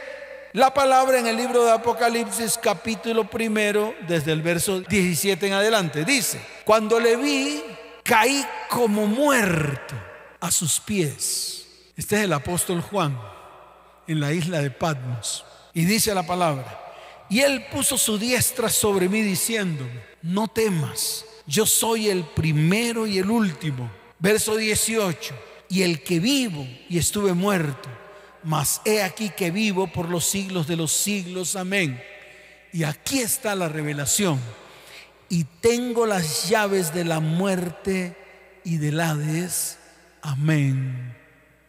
la 0.54 0.74
palabra 0.74 1.20
en 1.20 1.28
el 1.28 1.36
libro 1.36 1.66
de 1.66 1.72
Apocalipsis 1.72 2.58
capítulo 2.58 3.30
primero, 3.30 3.94
desde 4.08 4.32
el 4.32 4.42
verso 4.42 4.80
17 4.80 5.48
en 5.48 5.54
adelante. 5.54 6.06
Dice, 6.06 6.40
cuando 6.64 6.98
le 7.00 7.18
vi, 7.18 7.62
caí 8.10 8.44
como 8.68 9.06
muerto 9.06 9.94
a 10.40 10.50
sus 10.50 10.80
pies. 10.80 11.68
Este 11.96 12.16
es 12.18 12.24
el 12.24 12.34
apóstol 12.34 12.82
Juan 12.82 13.16
en 14.08 14.20
la 14.20 14.34
isla 14.34 14.60
de 14.62 14.72
Patmos. 14.72 15.46
Y 15.76 15.86
dice 15.86 16.16
la 16.16 16.26
palabra, 16.26 16.82
y 17.30 17.42
él 17.42 17.68
puso 17.72 17.96
su 17.96 18.18
diestra 18.18 18.70
sobre 18.70 19.08
mí 19.08 19.22
diciendo, 19.22 19.88
no 20.24 20.48
temas, 20.48 21.24
yo 21.46 21.68
soy 21.68 22.10
el 22.10 22.24
primero 22.24 23.06
y 23.06 23.20
el 23.20 23.30
último. 23.30 23.92
Verso 24.18 24.56
18, 24.56 25.36
y 25.70 25.84
el 25.84 26.02
que 26.02 26.20
vivo 26.20 26.68
y 26.90 26.98
estuve 26.98 27.34
muerto 27.34 27.88
mas 28.44 28.82
he 28.86 29.02
aquí 29.04 29.30
que 29.30 29.52
vivo 29.52 29.88
por 29.88 30.10
los 30.10 30.26
siglos 30.26 30.68
de 30.68 30.78
los 30.78 30.92
siglos. 30.92 31.56
Amén. 31.56 32.02
Y 32.72 32.84
aquí 32.84 33.20
está 33.20 33.56
la 33.56 33.68
revelación. 33.68 34.40
Y 35.30 35.44
tengo 35.44 36.06
las 36.06 36.50
llaves 36.50 36.94
de 36.94 37.06
la 37.06 37.20
muerte 37.20 38.18
y 38.64 38.78
del 38.78 39.00
Hades. 39.00 39.78
Amén 40.22 41.16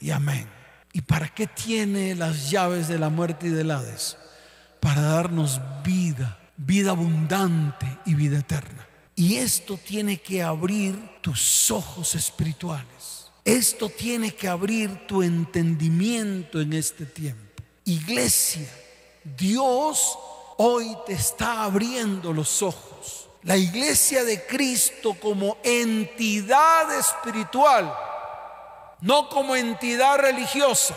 y 0.00 0.10
amén. 0.10 0.48
¿Y 0.92 1.02
para 1.02 1.28
qué 1.28 1.46
tiene 1.46 2.14
las 2.14 2.50
llaves 2.50 2.88
de 2.88 2.98
la 2.98 3.10
muerte 3.10 3.48
y 3.48 3.50
del 3.50 3.70
Hades? 3.70 4.16
Para 4.80 5.02
darnos 5.02 5.60
vida, 5.84 6.38
vida 6.56 6.90
abundante 6.90 7.98
y 8.06 8.14
vida 8.14 8.38
eterna. 8.38 8.86
Y 9.14 9.36
esto 9.36 9.76
tiene 9.76 10.18
que 10.18 10.42
abrir 10.42 10.98
tus 11.20 11.70
ojos 11.70 12.14
espirituales. 12.14 13.30
Esto 13.44 13.88
tiene 13.88 14.34
que 14.34 14.48
abrir 14.48 15.06
tu 15.06 15.22
entendimiento 15.22 16.60
en 16.60 16.72
este 16.72 17.04
tiempo. 17.06 17.62
Iglesia, 17.84 18.68
Dios 19.36 20.18
hoy 20.56 20.96
te 21.06 21.12
está 21.12 21.64
abriendo 21.64 22.32
los 22.32 22.62
ojos. 22.62 22.89
La 23.42 23.56
iglesia 23.56 24.22
de 24.22 24.44
Cristo 24.44 25.16
como 25.18 25.56
entidad 25.62 26.92
espiritual, 26.94 27.90
no 29.00 29.30
como 29.30 29.56
entidad 29.56 30.18
religiosa, 30.18 30.94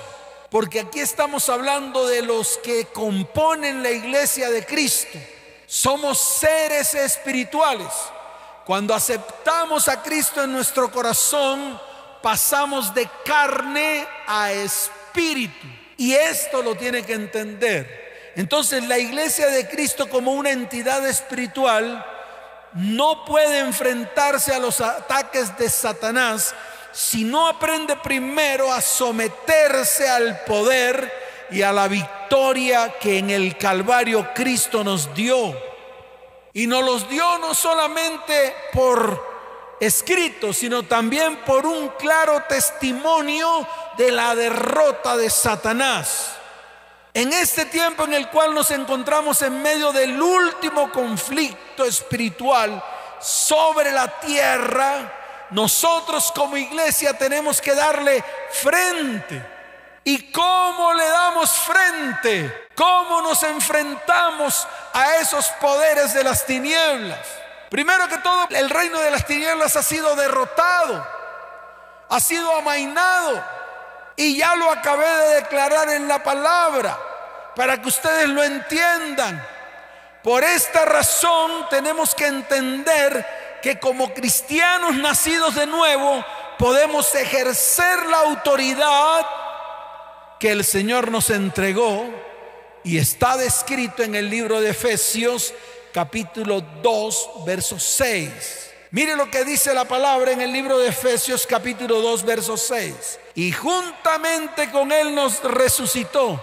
porque 0.50 0.82
aquí 0.82 1.00
estamos 1.00 1.48
hablando 1.48 2.06
de 2.06 2.22
los 2.22 2.58
que 2.58 2.88
componen 2.88 3.82
la 3.82 3.92
iglesia 3.92 4.50
de 4.50 4.66
Cristo. 4.66 5.18
Somos 5.66 6.20
seres 6.20 6.94
espirituales. 6.94 7.88
Cuando 8.66 8.94
aceptamos 8.94 9.88
a 9.88 10.04
Cristo 10.04 10.44
en 10.44 10.52
nuestro 10.52 10.92
corazón, 10.92 11.80
pasamos 12.22 12.94
de 12.94 13.10
carne 13.24 14.06
a 14.28 14.52
espíritu. 14.52 15.66
Y 15.96 16.14
esto 16.14 16.62
lo 16.62 16.76
tiene 16.76 17.04
que 17.04 17.14
entender. 17.14 18.34
Entonces 18.36 18.86
la 18.86 18.98
iglesia 18.98 19.48
de 19.48 19.68
Cristo 19.70 20.10
como 20.10 20.34
una 20.34 20.52
entidad 20.52 21.08
espiritual 21.08 22.06
no 22.76 23.26
puede 23.26 23.60
enfrentarse 23.60 24.54
a 24.54 24.60
los 24.60 24.82
ataques 24.82 25.58
de 25.58 25.70
Satanás 25.70 26.56
si 26.92 27.24
no 27.24 27.48
aprende 27.48 27.96
primero 27.98 28.72
a 28.72 28.82
someterse 28.82 30.08
al 30.08 30.44
poder 30.46 31.12
y 31.50 31.62
a 31.62 31.72
la 31.72 31.88
victoria 31.88 32.96
que 33.00 33.18
en 33.18 33.30
el 33.30 33.58
Calvario 33.58 34.34
Cristo 34.34 34.84
nos 34.84 35.14
dio. 35.14 35.56
Y 36.54 36.68
nos 36.68 36.84
los 36.84 37.10
dio 37.10 37.40
no 37.40 37.56
solamente 37.56 38.56
por 38.72 39.34
escrito, 39.80 40.54
sino 40.54 40.84
también 40.84 41.38
por 41.38 41.66
un 41.66 41.90
claro 41.90 42.44
testimonio 42.48 43.68
de 43.98 44.12
la 44.12 44.36
derrota 44.36 45.18
de 45.18 45.30
Satanás. 45.30 46.36
En 47.14 47.32
este 47.32 47.66
tiempo 47.66 48.06
en 48.06 48.14
el 48.16 48.30
cual 48.30 48.56
nos 48.56 48.72
encontramos 48.72 49.42
en 49.44 49.62
medio 49.62 49.92
del 49.92 50.20
último 50.20 50.92
conflicto 50.92 51.86
espiritual 51.86 52.84
sobre 53.20 53.92
la 53.92 54.20
tierra, 54.20 55.48
nosotros 55.52 56.32
como 56.36 56.58
iglesia 56.58 57.16
tenemos 57.16 57.62
que 57.62 57.76
darle 57.76 58.24
frente. 58.52 59.46
¿Y 60.04 60.32
cómo 60.32 60.94
le 60.94 61.08
damos 61.08 61.52
frente? 61.52 62.68
¿Cómo 62.76 63.22
nos 63.22 63.44
enfrentamos 63.44 64.68
a 64.92 65.18
esos 65.18 65.48
poderes 65.62 66.16
de 66.16 66.24
las 66.24 66.46
tinieblas? 66.48 67.20
Primero 67.70 68.08
que 68.08 68.18
todo, 68.18 68.48
el 68.50 68.70
reino 68.72 69.00
de 69.00 69.12
las 69.12 69.26
tinieblas 69.26 69.76
ha 69.76 69.84
sido 69.84 70.16
derrotado, 70.16 71.08
ha 72.10 72.20
sido 72.20 72.56
amainado. 72.56 73.63
Y 74.16 74.38
ya 74.38 74.56
lo 74.56 74.70
acabé 74.70 75.08
de 75.08 75.36
declarar 75.36 75.90
en 75.90 76.08
la 76.08 76.22
palabra 76.24 77.00
para 77.56 77.82
que 77.82 77.88
ustedes 77.88 78.30
lo 78.30 78.44
entiendan. 78.44 79.46
Por 80.24 80.44
esta 80.44 80.86
razón 80.86 81.68
tenemos 81.70 82.16
que 82.16 82.28
entender 82.28 83.60
que 83.62 83.80
como 83.80 84.14
cristianos 84.14 84.96
nacidos 84.96 85.56
de 85.56 85.66
nuevo 85.66 86.24
podemos 86.58 87.14
ejercer 87.16 88.06
la 88.08 88.20
autoridad 88.20 89.26
que 90.40 90.52
el 90.52 90.64
Señor 90.64 91.12
nos 91.12 91.30
entregó 91.30 92.06
y 92.84 92.98
está 92.98 93.38
descrito 93.38 94.04
en 94.04 94.16
el 94.16 94.30
libro 94.30 94.62
de 94.62 94.72
Efesios 94.72 95.54
capítulo 95.94 96.62
2 96.62 97.30
verso 97.46 97.80
6. 97.80 98.63
Mire 98.94 99.16
lo 99.16 99.32
que 99.32 99.44
dice 99.44 99.74
la 99.74 99.86
palabra 99.86 100.34
en 100.34 100.42
el 100.42 100.54
libro 100.54 100.78
de 100.78 100.90
Efesios 100.90 101.48
capítulo 101.48 102.00
2 102.00 102.26
verso 102.26 102.56
6. 102.56 103.20
Y 103.34 103.52
juntamente 103.52 104.70
con 104.70 104.92
Él 104.92 105.16
nos 105.16 105.44
resucitó 105.44 106.40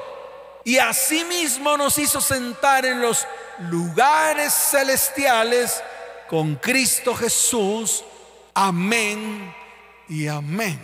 y 0.65 0.77
asimismo 0.79 1.77
nos 1.77 1.97
hizo 1.97 2.21
sentar 2.21 2.85
en 2.85 3.01
los 3.01 3.25
lugares 3.71 4.53
celestiales 4.53 5.81
con 6.29 6.57
Cristo 6.57 7.15
Jesús. 7.15 8.03
Amén 8.53 9.55
y 10.09 10.27
amén. 10.27 10.81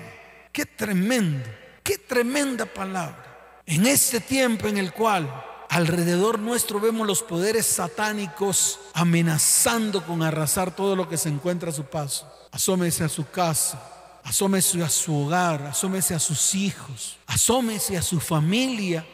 Qué 0.53 0.67
tremendo, 0.67 1.51
qué 1.83 1.99
tremenda 1.99 2.65
palabra. 2.65 3.61
En 3.67 3.89
este 3.89 4.21
tiempo 4.21 4.69
en 4.69 4.79
el 4.79 4.93
cual 4.93 5.29
alrededor 5.69 6.39
nuestro 6.39 6.81
vemos 6.81 7.07
los 7.07 7.23
poderes 7.23 7.67
satánicos 7.67 8.79
amenazando 8.95 10.05
con 10.05 10.23
arrasar 10.23 10.75
todo 10.75 10.97
lo 10.97 11.09
que 11.09 11.17
se 11.17 11.29
encuentra 11.29 11.71
a 11.71 11.75
su 11.75 11.85
paso. 11.85 12.31
Asómese 12.53 13.05
a 13.05 13.09
su 13.09 13.29
casa, 13.31 14.21
asómese 14.25 14.83
a 14.83 14.89
su 14.89 15.15
hogar, 15.15 15.63
asómese 15.63 16.15
a 16.15 16.19
sus 16.19 16.55
hijos, 16.55 17.19
asómese 17.27 17.97
a 17.97 18.03
su 18.03 18.21
familia 18.21 19.07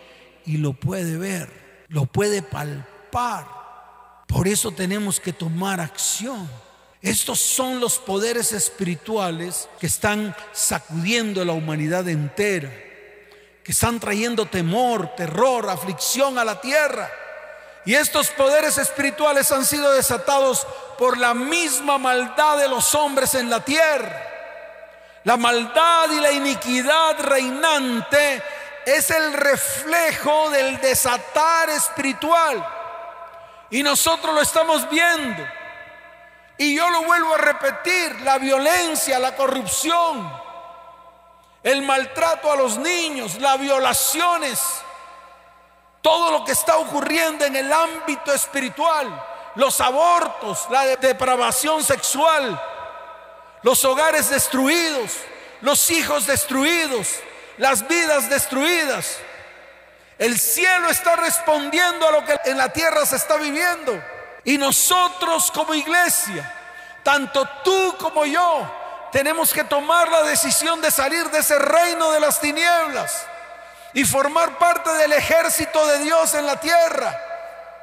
y 0.46 0.58
lo 0.58 0.72
puede 0.72 1.16
ver, 1.16 1.86
lo 1.88 2.06
puede 2.06 2.42
palpar. 2.42 3.46
Por 4.26 4.48
eso 4.48 4.70
tenemos 4.70 5.20
que 5.20 5.32
tomar 5.32 5.80
acción. 5.80 6.48
Estos 7.00 7.40
son 7.40 7.80
los 7.80 7.98
poderes 7.98 8.52
espirituales 8.52 9.68
que 9.80 9.86
están 9.88 10.36
sacudiendo 10.52 11.44
la 11.44 11.52
humanidad 11.52 12.08
entera 12.08 12.72
que 13.64 13.72
están 13.72 14.00
trayendo 14.00 14.46
temor, 14.46 15.14
terror, 15.16 15.68
aflicción 15.68 16.38
a 16.38 16.44
la 16.44 16.60
tierra. 16.60 17.10
Y 17.84 17.94
estos 17.94 18.30
poderes 18.30 18.78
espirituales 18.78 19.50
han 19.50 19.64
sido 19.64 19.92
desatados 19.92 20.66
por 20.98 21.18
la 21.18 21.34
misma 21.34 21.98
maldad 21.98 22.58
de 22.58 22.68
los 22.68 22.94
hombres 22.94 23.34
en 23.34 23.50
la 23.50 23.64
tierra. 23.64 24.22
La 25.24 25.36
maldad 25.36 26.10
y 26.10 26.20
la 26.20 26.32
iniquidad 26.32 27.18
reinante 27.20 28.42
es 28.84 29.10
el 29.10 29.32
reflejo 29.32 30.50
del 30.50 30.80
desatar 30.80 31.70
espiritual. 31.70 32.64
Y 33.70 33.82
nosotros 33.82 34.34
lo 34.34 34.40
estamos 34.40 34.88
viendo. 34.90 35.42
Y 36.58 36.76
yo 36.76 36.88
lo 36.90 37.02
vuelvo 37.04 37.34
a 37.34 37.38
repetir, 37.38 38.20
la 38.22 38.38
violencia, 38.38 39.18
la 39.18 39.34
corrupción, 39.34 40.41
el 41.62 41.82
maltrato 41.82 42.50
a 42.50 42.56
los 42.56 42.78
niños, 42.78 43.38
las 43.40 43.58
violaciones, 43.58 44.60
todo 46.00 46.32
lo 46.32 46.44
que 46.44 46.52
está 46.52 46.76
ocurriendo 46.78 47.44
en 47.44 47.54
el 47.54 47.72
ámbito 47.72 48.32
espiritual, 48.32 49.24
los 49.54 49.80
abortos, 49.80 50.66
la 50.70 50.96
depravación 50.96 51.84
sexual, 51.84 52.60
los 53.62 53.84
hogares 53.84 54.28
destruidos, 54.28 55.12
los 55.60 55.90
hijos 55.90 56.26
destruidos, 56.26 57.08
las 57.58 57.86
vidas 57.86 58.28
destruidas. 58.28 59.18
El 60.18 60.38
cielo 60.38 60.88
está 60.88 61.16
respondiendo 61.16 62.06
a 62.06 62.12
lo 62.12 62.24
que 62.24 62.38
en 62.46 62.58
la 62.58 62.72
tierra 62.72 63.06
se 63.06 63.16
está 63.16 63.36
viviendo. 63.36 64.02
Y 64.44 64.58
nosotros 64.58 65.52
como 65.52 65.74
iglesia, 65.74 66.52
tanto 67.04 67.48
tú 67.62 67.94
como 67.98 68.24
yo, 68.24 68.68
tenemos 69.12 69.52
que 69.52 69.62
tomar 69.62 70.08
la 70.08 70.22
decisión 70.22 70.80
de 70.80 70.90
salir 70.90 71.30
de 71.30 71.40
ese 71.40 71.58
reino 71.58 72.10
de 72.12 72.18
las 72.18 72.40
tinieblas 72.40 73.26
y 73.92 74.04
formar 74.04 74.56
parte 74.58 74.90
del 74.94 75.12
ejército 75.12 75.86
de 75.86 75.98
Dios 75.98 76.32
en 76.32 76.46
la 76.46 76.58
tierra 76.58 77.20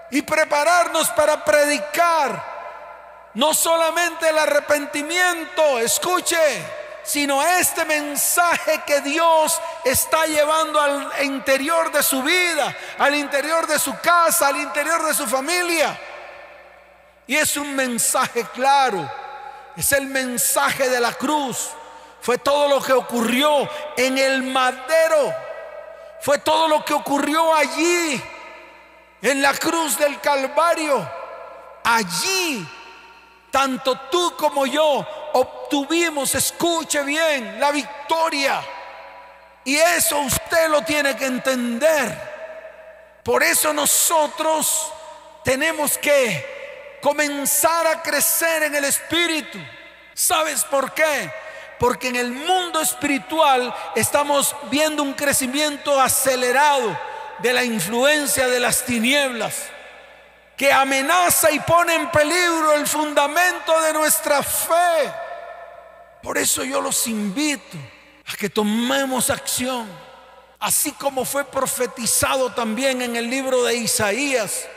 y 0.09 0.23
prepararnos 0.23 1.07
para 1.11 1.45
predicar 1.45 3.29
no 3.35 3.53
solamente 3.53 4.27
el 4.27 4.39
arrepentimiento, 4.39 5.77
escuche, 5.77 6.65
sino 7.03 7.43
este 7.43 7.85
mensaje 7.85 8.81
que 8.87 9.01
Dios 9.01 9.61
está 9.85 10.25
llevando 10.25 10.81
al 10.81 11.11
interior 11.21 11.91
de 11.91 12.01
su 12.01 12.23
vida, 12.23 12.75
al 12.97 13.13
interior 13.13 13.67
de 13.67 13.77
su 13.77 13.95
casa, 13.99 14.47
al 14.47 14.57
interior 14.57 15.05
de 15.05 15.13
su 15.13 15.27
familia. 15.27 15.95
Y 17.27 17.35
es 17.35 17.55
un 17.55 17.75
mensaje 17.75 18.43
claro 18.55 19.28
es 19.75 19.91
el 19.91 20.07
mensaje 20.07 20.89
de 20.89 20.99
la 20.99 21.13
cruz. 21.13 21.69
Fue 22.21 22.37
todo 22.37 22.67
lo 22.67 22.81
que 22.81 22.93
ocurrió 22.93 23.69
en 23.95 24.17
el 24.17 24.43
madero. 24.43 25.33
Fue 26.21 26.39
todo 26.39 26.67
lo 26.67 26.83
que 26.83 26.93
ocurrió 26.93 27.55
allí, 27.55 28.21
en 29.21 29.41
la 29.41 29.53
cruz 29.53 29.97
del 29.97 30.19
Calvario. 30.19 31.09
Allí, 31.83 32.67
tanto 33.49 33.97
tú 34.11 34.35
como 34.37 34.65
yo 34.65 35.07
obtuvimos, 35.33 36.35
escuche 36.35 37.03
bien, 37.03 37.59
la 37.59 37.71
victoria. 37.71 38.61
Y 39.63 39.77
eso 39.77 40.19
usted 40.19 40.69
lo 40.69 40.81
tiene 40.81 41.15
que 41.15 41.25
entender. 41.25 43.21
Por 43.23 43.43
eso 43.43 43.71
nosotros 43.71 44.91
tenemos 45.43 45.97
que 45.97 46.58
comenzar 47.01 47.87
a 47.87 48.01
crecer 48.01 48.63
en 48.63 48.75
el 48.75 48.85
Espíritu. 48.85 49.57
¿Sabes 50.13 50.63
por 50.65 50.93
qué? 50.93 51.31
Porque 51.79 52.09
en 52.09 52.15
el 52.15 52.31
mundo 52.31 52.81
espiritual 52.81 53.73
estamos 53.95 54.55
viendo 54.69 55.01
un 55.01 55.13
crecimiento 55.13 55.99
acelerado 55.99 56.97
de 57.39 57.53
la 57.53 57.63
influencia 57.63 58.47
de 58.47 58.59
las 58.59 58.83
tinieblas 58.85 59.55
que 60.57 60.73
amenaza 60.73 61.49
y 61.51 61.59
pone 61.61 61.95
en 61.95 62.11
peligro 62.11 62.73
el 62.73 62.85
fundamento 62.85 63.79
de 63.81 63.93
nuestra 63.93 64.43
fe. 64.43 65.09
Por 66.21 66.37
eso 66.37 66.65
yo 66.65 66.81
los 66.81 67.07
invito 67.07 67.77
a 68.25 68.35
que 68.35 68.49
tomemos 68.49 69.29
acción, 69.29 69.87
así 70.59 70.91
como 70.91 71.23
fue 71.23 71.45
profetizado 71.45 72.51
también 72.51 73.01
en 73.01 73.15
el 73.15 73.29
libro 73.29 73.63
de 73.63 73.75
Isaías 73.75 74.67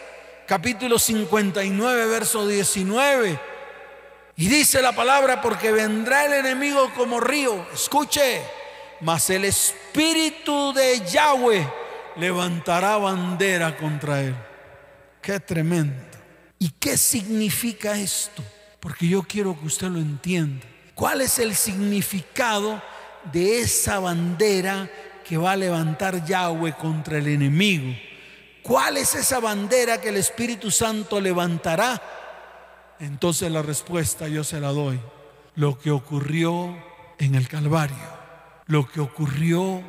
capítulo 0.52 0.98
59, 0.98 2.06
verso 2.08 2.46
19. 2.46 3.40
Y 4.36 4.48
dice 4.48 4.82
la 4.82 4.92
palabra, 4.92 5.40
porque 5.40 5.72
vendrá 5.72 6.26
el 6.26 6.34
enemigo 6.34 6.92
como 6.94 7.20
río. 7.20 7.66
Escuche, 7.72 8.42
mas 9.00 9.30
el 9.30 9.46
espíritu 9.46 10.74
de 10.74 11.00
Yahweh 11.10 11.66
levantará 12.16 12.98
bandera 12.98 13.78
contra 13.78 14.20
él. 14.20 14.36
Qué 15.22 15.40
tremendo. 15.40 15.94
¿Y 16.58 16.68
qué 16.72 16.98
significa 16.98 17.98
esto? 17.98 18.44
Porque 18.78 19.08
yo 19.08 19.22
quiero 19.22 19.58
que 19.58 19.64
usted 19.64 19.88
lo 19.88 20.00
entienda. 20.00 20.66
¿Cuál 20.94 21.22
es 21.22 21.38
el 21.38 21.54
significado 21.54 22.82
de 23.32 23.60
esa 23.60 24.00
bandera 24.00 24.90
que 25.26 25.38
va 25.38 25.52
a 25.52 25.56
levantar 25.56 26.26
Yahweh 26.26 26.74
contra 26.74 27.16
el 27.16 27.28
enemigo? 27.28 28.11
¿Cuál 28.62 28.96
es 28.96 29.14
esa 29.14 29.40
bandera 29.40 30.00
que 30.00 30.10
el 30.10 30.16
Espíritu 30.16 30.70
Santo 30.70 31.20
levantará? 31.20 32.00
Entonces 33.00 33.50
la 33.50 33.62
respuesta 33.62 34.28
yo 34.28 34.44
se 34.44 34.60
la 34.60 34.68
doy. 34.68 35.00
Lo 35.56 35.78
que 35.78 35.90
ocurrió 35.90 36.76
en 37.18 37.34
el 37.34 37.48
Calvario, 37.48 37.96
lo 38.66 38.88
que 38.88 39.00
ocurrió 39.00 39.82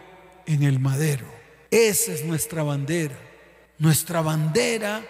en 0.46 0.64
el 0.64 0.80
madero. 0.80 1.28
Esa 1.70 2.14
es 2.14 2.26
nuestra 2.26 2.64
bandera. 2.64 3.16
Nuestra 3.78 4.22
bandera 4.22 5.04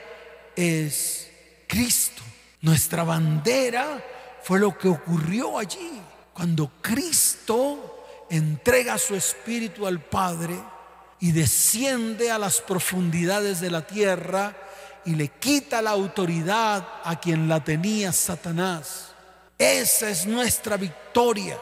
es 0.55 1.31
Cristo. 1.67 2.21
Nuestra 2.61 3.03
bandera 3.03 4.03
fue 4.43 4.59
lo 4.59 4.77
que 4.77 4.89
ocurrió 4.89 5.57
allí. 5.57 6.01
Cuando 6.33 6.71
Cristo 6.81 8.05
entrega 8.29 8.97
su 8.97 9.15
espíritu 9.15 9.87
al 9.87 10.01
Padre 10.01 10.55
y 11.23 11.31
desciende 11.31 12.31
a 12.31 12.37
las 12.37 12.59
profundidades 12.59 13.61
de 13.61 13.71
la 13.71 13.87
tierra 13.87 14.53
y 15.05 15.15
le 15.15 15.29
quita 15.29 15.81
la 15.81 15.91
autoridad 15.91 16.85
a 17.01 17.17
quien 17.17 17.47
la 17.47 17.63
tenía 17.63 18.11
Satanás. 18.11 19.13
Esa 19.57 20.09
es 20.09 20.25
nuestra 20.25 20.75
victoria. 20.75 21.57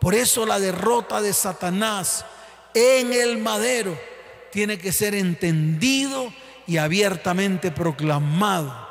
Por 0.00 0.14
eso 0.14 0.46
la 0.46 0.60
derrota 0.60 1.20
de 1.20 1.32
Satanás 1.32 2.24
en 2.74 3.12
el 3.12 3.38
madero 3.38 3.98
tiene 4.52 4.78
que 4.78 4.92
ser 4.92 5.16
entendido 5.16 6.32
y 6.68 6.76
abiertamente 6.76 7.72
proclamado. 7.72 8.88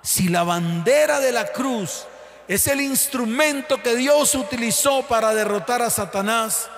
Si 0.00 0.30
la 0.30 0.44
bandera 0.44 1.20
de 1.20 1.30
la 1.30 1.52
cruz 1.52 2.06
es 2.48 2.66
el 2.68 2.80
instrumento 2.80 3.82
que 3.82 3.96
Dios 3.96 4.34
utilizó 4.34 5.02
para 5.02 5.34
derrotar 5.34 5.82
a 5.82 5.90
Satanás, 5.90 6.70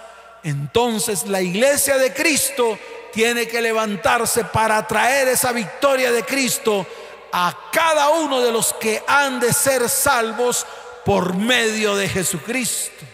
entonces 0.44 1.26
la 1.26 1.40
iglesia 1.40 1.96
de 1.96 2.12
Cristo 2.12 2.78
tiene 3.12 3.48
que 3.48 3.62
levantarse 3.62 4.44
para 4.44 4.87
traer 4.87 5.28
esa 5.28 5.52
victoria 5.52 6.12
de 6.12 6.22
Cristo 6.22 6.87
a 7.33 7.70
cada 7.72 8.11
uno 8.11 8.40
de 8.40 8.52
los 8.52 8.74
que 8.74 9.02
han 9.09 9.40
de 9.40 9.52
ser 9.52 9.88
salvos 9.88 10.66
por 11.04 11.35
medio 11.35 11.96
de 11.96 12.09
Jesucristo. 12.09 13.04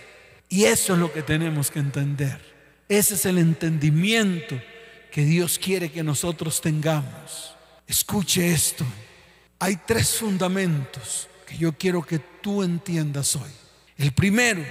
Y 0.49 0.64
eso 0.64 0.95
es 0.95 0.99
lo 0.99 1.12
que 1.12 1.23
tenemos 1.23 1.71
que 1.71 1.79
entender. 1.79 2.40
Ese 2.88 3.14
es 3.14 3.25
el 3.25 3.38
entendimiento 3.38 4.61
que 5.12 5.23
Dios 5.23 5.59
quiere 5.59 5.93
que 5.93 6.03
nosotros 6.03 6.61
tengamos. 6.61 7.55
Escuche 7.87 8.53
esto. 8.53 8.85
Hay 9.61 9.77
tres 9.87 10.16
fundamentos 10.16 11.29
que 11.47 11.57
yo 11.57 11.73
quiero 11.73 12.03
que 12.03 12.19
tú 12.19 12.62
entiendas 12.62 13.37
hoy. 13.37 13.51
El 13.97 14.12
primero 14.12 14.64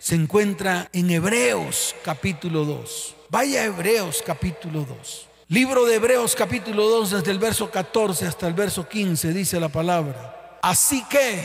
se 0.00 0.14
encuentra 0.14 0.88
en 0.94 1.10
Hebreos 1.10 1.94
capítulo 2.02 2.64
2. 2.64 3.16
Vaya 3.28 3.60
a 3.60 3.64
Hebreos 3.66 4.22
capítulo 4.24 4.86
2. 4.88 5.26
Libro 5.48 5.84
de 5.84 5.96
Hebreos 5.96 6.34
capítulo 6.34 6.88
2 6.88 7.10
desde 7.10 7.30
el 7.30 7.38
verso 7.38 7.70
14 7.70 8.26
hasta 8.26 8.48
el 8.48 8.54
verso 8.54 8.88
15 8.88 9.34
dice 9.34 9.60
la 9.60 9.68
palabra. 9.68 10.58
Así 10.62 11.04
que, 11.10 11.44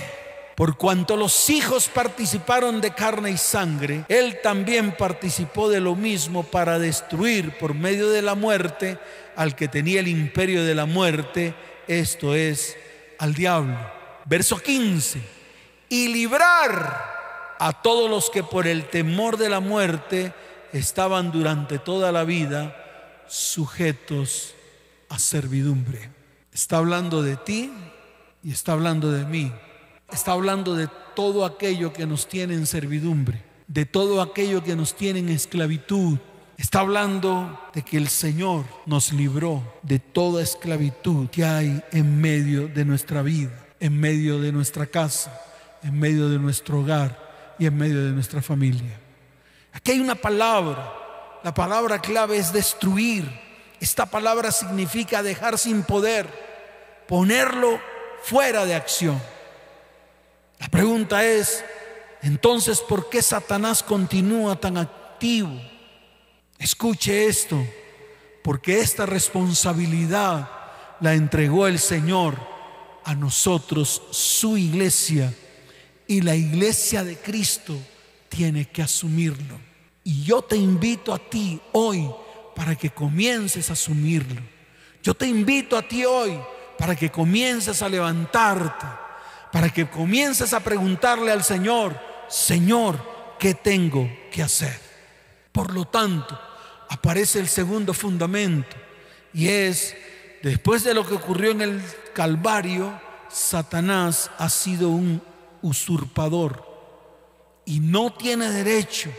por 0.56 0.78
cuanto 0.78 1.18
los 1.18 1.50
hijos 1.50 1.90
participaron 1.90 2.80
de 2.80 2.94
carne 2.94 3.32
y 3.32 3.38
sangre, 3.38 4.06
él 4.08 4.38
también 4.42 4.96
participó 4.96 5.68
de 5.68 5.82
lo 5.82 5.96
mismo 5.96 6.44
para 6.44 6.80
destruir 6.80 7.58
por 7.58 7.74
medio 7.74 8.10
de 8.10 8.22
la 8.22 8.36
muerte 8.36 8.98
al 9.36 9.58
que 9.58 9.68
tenía 9.68 10.00
el 10.00 10.08
imperio 10.08 10.64
de 10.64 10.76
la 10.76 10.86
muerte, 10.86 11.54
esto 11.90 12.34
es, 12.34 12.78
al 13.20 13.34
diablo. 13.34 13.78
Verso 14.24 14.58
15. 14.58 15.22
Y 15.90 16.08
librar 16.08 17.15
a 17.60 17.82
todos 17.82 18.10
los 18.10 18.30
que 18.30 18.44
por 18.44 18.68
el 18.68 18.90
temor 18.90 19.38
de 19.38 19.50
la 19.50 19.60
muerte 19.60 20.34
estaban 20.74 21.32
durante 21.32 21.80
toda 21.80 22.12
la 22.12 22.24
vida 22.24 22.76
sujetos 23.28 24.54
a 25.10 25.20
servidumbre. 25.20 26.10
Está 26.52 26.78
hablando 26.78 27.22
de 27.22 27.38
ti 27.38 27.72
y 28.44 28.52
está 28.52 28.74
hablando 28.74 29.12
de 29.12 29.26
mí. 29.26 29.52
Está 30.12 30.34
hablando 30.34 30.76
de 30.76 30.90
todo 31.16 31.46
aquello 31.46 31.94
que 31.94 32.06
nos 32.06 32.28
tiene 32.28 32.54
en 32.54 32.68
servidumbre, 32.68 33.44
de 33.68 33.86
todo 33.86 34.22
aquello 34.22 34.64
que 34.64 34.76
nos 34.76 34.96
tiene 34.96 35.20
en 35.20 35.30
esclavitud. 35.30 36.18
Está 36.58 36.82
hablando 36.82 37.60
de 37.74 37.82
que 37.82 37.98
el 37.98 38.08
Señor 38.08 38.66
nos 38.86 39.12
libró 39.12 39.64
de 39.82 40.00
toda 40.00 40.44
esclavitud 40.44 41.30
que 41.30 41.44
hay 41.44 41.82
en 41.92 42.22
medio 42.22 42.68
de 42.68 42.86
nuestra 42.86 43.22
vida, 43.22 43.52
en 43.80 44.00
medio 44.00 44.40
de 44.40 44.52
nuestra 44.52 44.86
casa, 44.86 45.38
en 45.84 46.00
medio 46.00 46.30
de 46.30 46.40
nuestro 46.40 46.80
hogar 46.80 47.25
y 47.58 47.66
en 47.66 47.78
medio 47.78 48.04
de 48.04 48.12
nuestra 48.12 48.42
familia. 48.42 49.00
Aquí 49.72 49.92
hay 49.92 50.00
una 50.00 50.16
palabra, 50.16 50.94
la 51.44 51.54
palabra 51.54 52.00
clave 52.00 52.38
es 52.38 52.52
destruir. 52.52 53.30
Esta 53.80 54.06
palabra 54.06 54.52
significa 54.52 55.22
dejar 55.22 55.58
sin 55.58 55.84
poder, 55.84 56.28
ponerlo 57.08 57.80
fuera 58.24 58.66
de 58.66 58.74
acción. 58.74 59.22
La 60.60 60.68
pregunta 60.70 61.26
es, 61.26 61.64
entonces, 62.22 62.80
¿por 62.82 63.10
qué 63.10 63.22
Satanás 63.22 63.84
continúa 63.84 64.56
tan 64.56 64.78
activo? 64.78 65.62
Escuche 66.58 67.28
esto, 67.28 67.64
porque 68.44 68.80
esta 68.80 69.06
responsabilidad 69.06 70.50
la 71.02 71.14
entregó 71.14 71.68
el 71.68 71.80
Señor 71.80 72.36
a 73.04 73.14
nosotros, 73.14 74.02
su 74.10 74.58
iglesia 74.58 75.34
y 76.08 76.22
la 76.22 76.36
iglesia 76.36 77.04
de 77.04 77.18
Cristo 77.18 77.78
tiene 78.30 78.66
que 78.66 78.82
asumirlo. 78.82 79.60
Y 80.04 80.24
yo 80.24 80.42
te 80.42 80.56
invito 80.56 81.14
a 81.14 81.20
ti 81.20 81.60
hoy 81.72 82.10
para 82.56 82.76
que 82.76 82.92
comiences 82.92 83.70
a 83.70 83.74
asumirlo. 83.74 84.42
Yo 85.02 85.14
te 85.14 85.28
invito 85.28 85.78
a 85.78 85.82
ti 85.82 86.06
hoy 86.06 86.40
para 86.78 86.96
que 86.96 87.10
comiences 87.10 87.82
a 87.82 87.90
levantarte, 87.90 88.86
para 89.52 89.70
que 89.70 89.88
comiences 89.90 90.54
a 90.54 90.60
preguntarle 90.60 91.32
al 91.32 91.44
Señor, 91.44 92.00
Señor, 92.28 93.00
¿qué 93.40 93.54
tengo 93.54 94.10
que 94.32 94.44
hacer? 94.44 94.80
Por 95.52 95.74
lo 95.74 95.86
tanto, 95.86 96.40
aparece 96.90 97.40
el 97.40 97.48
segundo 97.48 97.94
fundamento 97.94 98.76
y 99.34 99.48
es, 99.48 99.96
después 100.44 100.84
de 100.84 100.94
lo 100.94 101.06
que 101.06 101.16
ocurrió 101.16 101.52
en 101.52 101.62
el 101.62 101.82
Calvario, 102.14 103.00
Satanás 103.30 104.32
ha 104.38 104.50
sido 104.50 104.90
un 104.90 105.22
usurpador 105.66 106.64
y 107.66 107.80
no 107.80 108.14
tiene 108.14 108.50
derecho. 108.52 109.10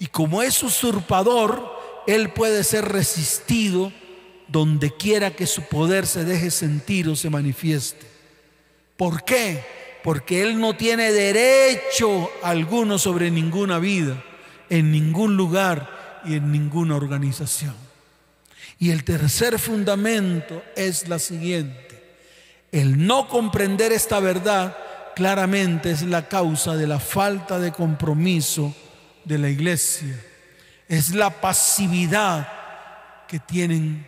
Y 0.00 0.06
como 0.06 0.42
es 0.42 0.62
usurpador, 0.62 1.76
él 2.06 2.30
puede 2.30 2.64
ser 2.64 2.86
resistido 2.86 3.92
donde 4.48 4.94
quiera 4.96 5.32
que 5.32 5.46
su 5.46 5.62
poder 5.62 6.06
se 6.06 6.24
deje 6.24 6.50
sentir 6.50 7.08
o 7.08 7.16
se 7.16 7.30
manifieste. 7.30 8.06
¿Por 8.96 9.24
qué? 9.24 9.64
Porque 10.02 10.42
él 10.42 10.58
no 10.58 10.76
tiene 10.76 11.12
derecho 11.12 12.30
alguno 12.42 12.98
sobre 12.98 13.30
ninguna 13.30 13.78
vida, 13.78 14.22
en 14.70 14.90
ningún 14.92 15.36
lugar 15.36 16.22
y 16.24 16.34
en 16.34 16.50
ninguna 16.52 16.96
organización. 16.96 17.74
Y 18.78 18.90
el 18.90 19.04
tercer 19.04 19.58
fundamento 19.58 20.62
es 20.76 21.08
la 21.08 21.18
siguiente. 21.18 21.86
El 22.72 23.06
no 23.06 23.28
comprender 23.28 23.92
esta 23.92 24.20
verdad 24.20 24.76
claramente 25.16 25.90
es 25.90 26.02
la 26.02 26.28
causa 26.28 26.76
de 26.76 26.86
la 26.86 27.00
falta 27.00 27.58
de 27.58 27.72
compromiso 27.72 28.74
de 29.24 29.38
la 29.38 29.48
iglesia. 29.48 30.22
Es 30.88 31.14
la 31.14 31.30
pasividad 31.40 32.46
que 33.26 33.38
tienen 33.38 34.06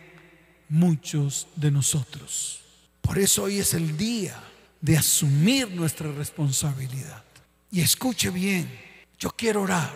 muchos 0.69 1.47
de 1.55 1.71
nosotros. 1.71 2.61
Por 3.01 3.17
eso 3.17 3.43
hoy 3.43 3.57
es 3.57 3.73
el 3.73 3.97
día 3.97 4.39
de 4.81 4.97
asumir 4.97 5.71
nuestra 5.71 6.11
responsabilidad. 6.11 7.23
Y 7.71 7.81
escuche 7.81 8.29
bien, 8.29 8.69
yo 9.17 9.31
quiero 9.31 9.63
orar. 9.63 9.89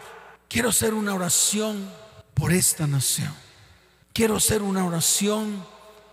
Quiero 0.50 0.70
hacer 0.70 0.96
una 0.96 1.14
oración 1.14 1.92
por 2.34 2.52
esta 2.52 2.88
nación. 2.88 3.34
Quiero 4.14 4.38
hacer 4.38 4.64
una 4.64 4.84
oración 4.84 5.64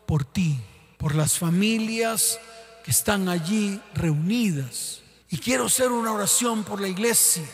por 0.04 0.26
ti, 0.26 0.60
por 0.98 1.14
las 1.14 1.38
familias 1.38 2.38
que 2.84 2.90
están 2.90 3.28
allí 3.28 3.80
reunidas. 3.94 5.02
Y 5.28 5.38
quiero 5.38 5.66
hacer 5.66 5.92
una 5.92 6.12
oración 6.12 6.64
por 6.64 6.80
la 6.80 6.88
iglesia, 6.88 7.44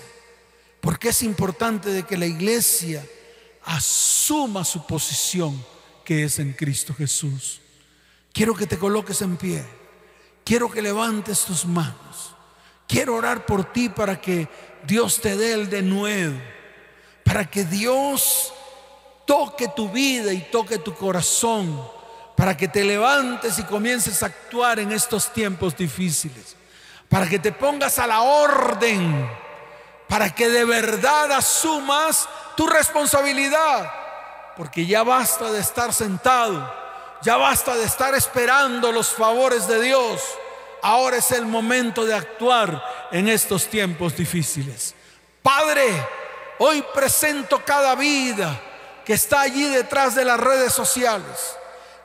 porque 0.80 1.10
es 1.10 1.22
importante 1.22 1.90
de 1.90 2.04
que 2.04 2.16
la 2.16 2.26
iglesia 2.26 3.04
asuma 3.64 4.64
su 4.64 4.86
posición 4.86 5.62
que 6.04 6.24
es 6.24 6.38
en 6.38 6.52
Cristo 6.52 6.94
Jesús. 6.94 7.60
Quiero 8.32 8.54
que 8.54 8.66
te 8.66 8.78
coloques 8.78 9.20
en 9.22 9.36
pie. 9.36 9.64
Quiero 10.44 10.70
que 10.70 10.80
levantes 10.80 11.44
tus 11.44 11.66
manos. 11.66 12.34
Quiero 12.86 13.16
orar 13.16 13.44
por 13.44 13.72
ti 13.72 13.88
para 13.88 14.20
que 14.20 14.48
Dios 14.86 15.20
te 15.20 15.36
dé 15.36 15.52
el 15.52 15.68
de 15.68 15.82
nuevo. 15.82 16.38
Para 17.24 17.50
que 17.50 17.64
Dios 17.64 18.52
toque 19.26 19.68
tu 19.74 19.90
vida 19.90 20.32
y 20.32 20.42
toque 20.52 20.78
tu 20.78 20.94
corazón 20.94 21.95
para 22.36 22.56
que 22.56 22.68
te 22.68 22.84
levantes 22.84 23.58
y 23.58 23.64
comiences 23.64 24.22
a 24.22 24.26
actuar 24.26 24.78
en 24.78 24.92
estos 24.92 25.32
tiempos 25.32 25.76
difíciles, 25.76 26.54
para 27.08 27.26
que 27.26 27.38
te 27.38 27.50
pongas 27.50 27.98
a 27.98 28.06
la 28.06 28.20
orden, 28.20 29.28
para 30.06 30.34
que 30.34 30.48
de 30.48 30.64
verdad 30.64 31.32
asumas 31.32 32.28
tu 32.56 32.66
responsabilidad, 32.66 33.90
porque 34.56 34.86
ya 34.86 35.02
basta 35.02 35.50
de 35.50 35.60
estar 35.60 35.92
sentado, 35.94 36.72
ya 37.22 37.36
basta 37.38 37.74
de 37.74 37.84
estar 37.84 38.14
esperando 38.14 38.92
los 38.92 39.08
favores 39.08 39.66
de 39.66 39.80
Dios, 39.80 40.20
ahora 40.82 41.16
es 41.16 41.32
el 41.32 41.46
momento 41.46 42.04
de 42.04 42.14
actuar 42.14 42.84
en 43.12 43.28
estos 43.28 43.66
tiempos 43.66 44.14
difíciles. 44.14 44.94
Padre, 45.42 45.86
hoy 46.58 46.84
presento 46.92 47.64
cada 47.64 47.94
vida, 47.94 48.60
que 49.06 49.14
está 49.14 49.40
allí 49.40 49.64
detrás 49.64 50.14
de 50.14 50.24
las 50.24 50.38
redes 50.38 50.72
sociales, 50.72 51.56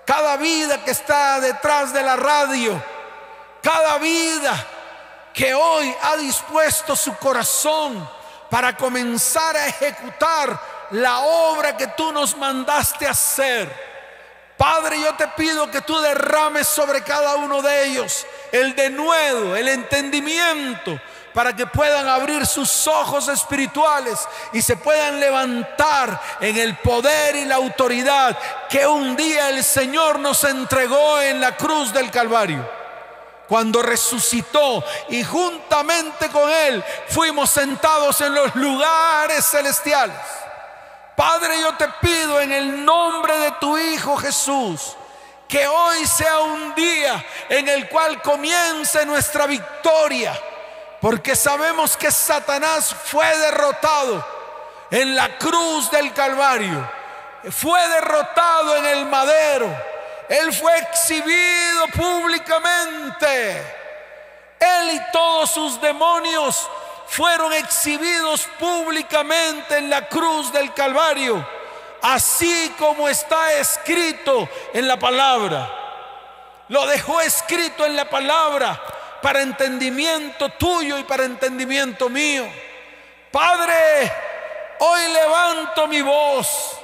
cada 0.06 0.38
vida 0.38 0.84
que 0.84 0.92
está 0.92 1.40
detrás 1.40 1.94
de 1.94 2.04
la 2.04 2.16
radio, 2.16 2.82
cada 3.62 3.98
vida 3.98 4.68
que 5.34 5.54
hoy 5.54 5.94
ha 6.02 6.18
dispuesto 6.18 6.96
su 6.96 7.16
corazón 7.18 8.10
para 8.50 8.76
comenzar 8.76 9.56
a 9.56 9.68
ejecutar 9.68 10.60
la 10.92 11.20
obra 11.22 11.78
que 11.78 11.88
tú 11.88 12.12
nos 12.12 12.36
mandaste 12.36 13.08
hacer. 13.08 13.92
Padre, 14.58 15.00
yo 15.02 15.16
te 15.16 15.28
pido 15.30 15.72
que 15.72 15.82
tú 15.82 16.00
derrames 16.02 16.68
sobre 16.68 17.02
cada 17.02 17.36
uno 17.36 17.62
de 17.62 17.86
ellos 17.86 18.28
el 18.52 18.76
denuedo, 18.76 19.56
el 19.56 19.68
entendimiento, 19.70 21.02
para 21.34 21.56
que 21.56 21.66
puedan 21.68 22.08
abrir 22.08 22.46
sus 22.46 22.88
ojos 22.88 23.28
espirituales 23.28 24.20
y 24.54 24.62
se 24.62 24.76
puedan 24.76 25.20
levantar 25.20 26.22
en 26.40 26.58
el 26.58 26.78
poder 26.78 27.36
y 27.36 27.46
la 27.46 27.56
autoridad 27.56 28.38
que 28.70 28.86
un 28.86 29.16
día 29.16 29.50
el 29.50 29.64
Señor 29.64 30.20
nos 30.20 30.44
entregó 30.44 31.22
en 31.22 31.40
la 31.40 31.56
cruz 31.56 31.94
del 31.94 32.12
Calvario 32.12 32.82
cuando 33.52 33.82
resucitó 33.82 34.82
y 35.10 35.26
juntamente 35.26 36.30
con 36.30 36.50
Él 36.50 36.82
fuimos 37.10 37.50
sentados 37.50 38.22
en 38.22 38.34
los 38.34 38.56
lugares 38.56 39.46
celestiales. 39.46 40.16
Padre, 41.18 41.60
yo 41.60 41.76
te 41.76 41.86
pido 42.02 42.40
en 42.40 42.54
el 42.54 42.86
nombre 42.86 43.38
de 43.40 43.52
tu 43.60 43.78
Hijo 43.78 44.16
Jesús, 44.16 44.96
que 45.50 45.68
hoy 45.68 46.08
sea 46.08 46.40
un 46.40 46.74
día 46.74 47.26
en 47.50 47.68
el 47.68 47.90
cual 47.90 48.22
comience 48.22 49.06
nuestra 49.06 49.46
victoria, 49.48 50.34
porque 51.02 51.36
sabemos 51.36 51.98
que 51.98 52.12
Satanás 52.12 52.96
fue 53.06 53.26
derrotado 53.38 54.26
en 54.92 55.16
la 55.16 55.38
cruz 55.38 55.92
del 55.92 56.14
Calvario, 56.14 56.90
fue 57.50 57.86
derrotado 57.90 58.78
en 58.78 58.86
el 58.86 59.06
madero 59.08 59.92
él 60.32 60.54
fue 60.54 60.78
exhibido 60.80 61.88
públicamente. 61.94 63.58
Él 64.58 64.92
y 64.92 65.12
todos 65.12 65.52
sus 65.52 65.82
demonios 65.82 66.70
fueron 67.08 67.52
exhibidos 67.52 68.48
públicamente 68.58 69.78
en 69.78 69.90
la 69.90 70.08
cruz 70.08 70.54
del 70.54 70.74
Calvario, 70.74 71.46
así 72.02 72.74
como 72.80 73.10
está 73.10 73.52
escrito 73.56 74.48
en 74.74 74.88
la 74.88 74.98
palabra. 74.98 75.70
Lo 76.70 76.88
dejó 76.88 77.20
escrito 77.20 77.86
en 77.86 77.98
la 77.98 78.10
palabra 78.10 78.82
para 79.22 79.42
entendimiento 79.42 80.50
tuyo 80.50 80.98
y 80.98 81.04
para 81.04 81.26
entendimiento 81.26 82.10
mío. 82.10 82.46
Padre, 83.32 84.12
hoy 84.80 85.02
levanto 85.14 85.88
mi 85.88 86.02
voz, 86.02 86.78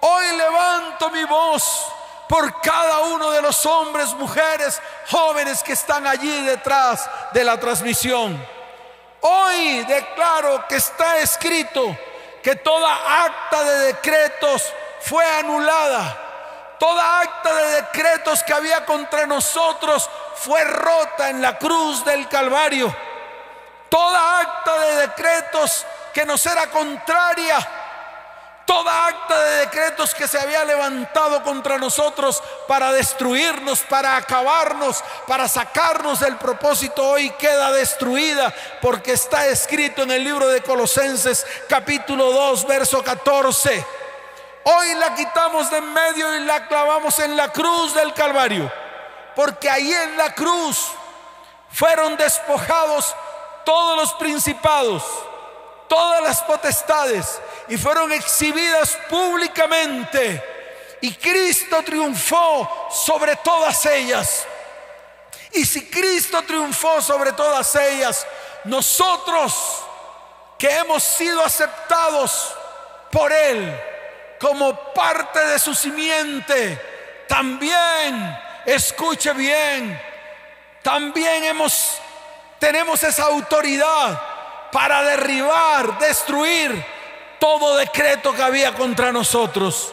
hoy 0.00 0.36
levanto 0.36 1.10
mi 1.10 1.24
voz 1.24 1.86
por 2.28 2.60
cada 2.60 3.00
uno 3.00 3.30
de 3.30 3.40
los 3.40 3.64
hombres, 3.66 4.12
mujeres, 4.14 4.80
jóvenes 5.10 5.62
que 5.62 5.72
están 5.72 6.06
allí 6.06 6.42
detrás 6.42 7.08
de 7.32 7.44
la 7.44 7.58
transmisión. 7.58 8.44
Hoy 9.20 9.84
declaro 9.84 10.66
que 10.68 10.76
está 10.76 11.18
escrito 11.18 11.96
que 12.42 12.56
toda 12.56 13.24
acta 13.24 13.62
de 13.64 13.78
decretos 13.86 14.72
fue 15.00 15.24
anulada. 15.24 16.25
Toda 16.78 17.20
acta 17.20 17.54
de 17.54 17.66
decretos 17.82 18.42
que 18.42 18.52
había 18.52 18.84
contra 18.84 19.26
nosotros 19.26 20.08
fue 20.36 20.62
rota 20.64 21.30
en 21.30 21.40
la 21.40 21.58
cruz 21.58 22.04
del 22.04 22.28
Calvario. 22.28 22.94
Toda 23.88 24.40
acta 24.40 24.78
de 24.78 24.96
decretos 24.96 25.86
que 26.12 26.24
nos 26.24 26.44
era 26.44 26.68
contraria 26.70 27.66
Toda 28.66 29.06
acta 29.06 29.40
de 29.44 29.56
decretos 29.58 30.12
que 30.12 30.26
se 30.26 30.40
había 30.40 30.64
levantado 30.64 31.44
contra 31.44 31.78
nosotros 31.78 32.42
para 32.66 32.90
destruirnos, 32.90 33.80
para 33.82 34.16
acabarnos, 34.16 35.04
para 35.28 35.46
sacarnos 35.46 36.18
del 36.18 36.36
propósito, 36.36 37.06
hoy 37.06 37.30
queda 37.38 37.70
destruida 37.70 38.52
porque 38.82 39.12
está 39.12 39.46
escrito 39.46 40.02
en 40.02 40.10
el 40.10 40.24
libro 40.24 40.48
de 40.48 40.62
Colosenses 40.62 41.46
capítulo 41.68 42.32
2, 42.32 42.66
verso 42.66 43.04
14. 43.04 43.86
Hoy 44.68 44.94
la 44.96 45.14
quitamos 45.14 45.70
de 45.70 45.76
en 45.78 45.92
medio 45.92 46.34
y 46.34 46.40
la 46.40 46.66
clavamos 46.66 47.16
en 47.20 47.36
la 47.36 47.52
cruz 47.52 47.94
del 47.94 48.12
Calvario, 48.12 48.68
porque 49.36 49.70
ahí 49.70 49.92
en 49.92 50.16
la 50.16 50.34
cruz 50.34 50.88
fueron 51.70 52.16
despojados 52.16 53.14
todos 53.64 53.96
los 53.96 54.12
principados, 54.14 55.04
todas 55.88 56.20
las 56.20 56.42
potestades 56.42 57.40
y 57.68 57.76
fueron 57.76 58.10
exhibidas 58.10 58.98
públicamente. 59.08 60.42
Y 61.00 61.14
Cristo 61.14 61.84
triunfó 61.84 62.88
sobre 62.90 63.36
todas 63.36 63.86
ellas. 63.86 64.48
Y 65.52 65.64
si 65.64 65.88
Cristo 65.88 66.42
triunfó 66.42 67.00
sobre 67.00 67.30
todas 67.34 67.72
ellas, 67.76 68.26
nosotros 68.64 69.54
que 70.58 70.68
hemos 70.68 71.04
sido 71.04 71.40
aceptados 71.44 72.52
por 73.12 73.32
Él 73.32 73.80
como 74.38 74.92
parte 74.92 75.44
de 75.46 75.58
su 75.58 75.74
simiente, 75.74 76.80
también, 77.28 78.38
escuche 78.64 79.32
bien, 79.32 80.00
también 80.82 81.44
hemos, 81.44 81.98
tenemos 82.58 83.02
esa 83.02 83.24
autoridad 83.24 84.20
para 84.70 85.02
derribar, 85.02 85.98
destruir 85.98 86.84
todo 87.38 87.76
decreto 87.76 88.32
que 88.32 88.42
había 88.42 88.74
contra 88.74 89.12
nosotros. 89.12 89.92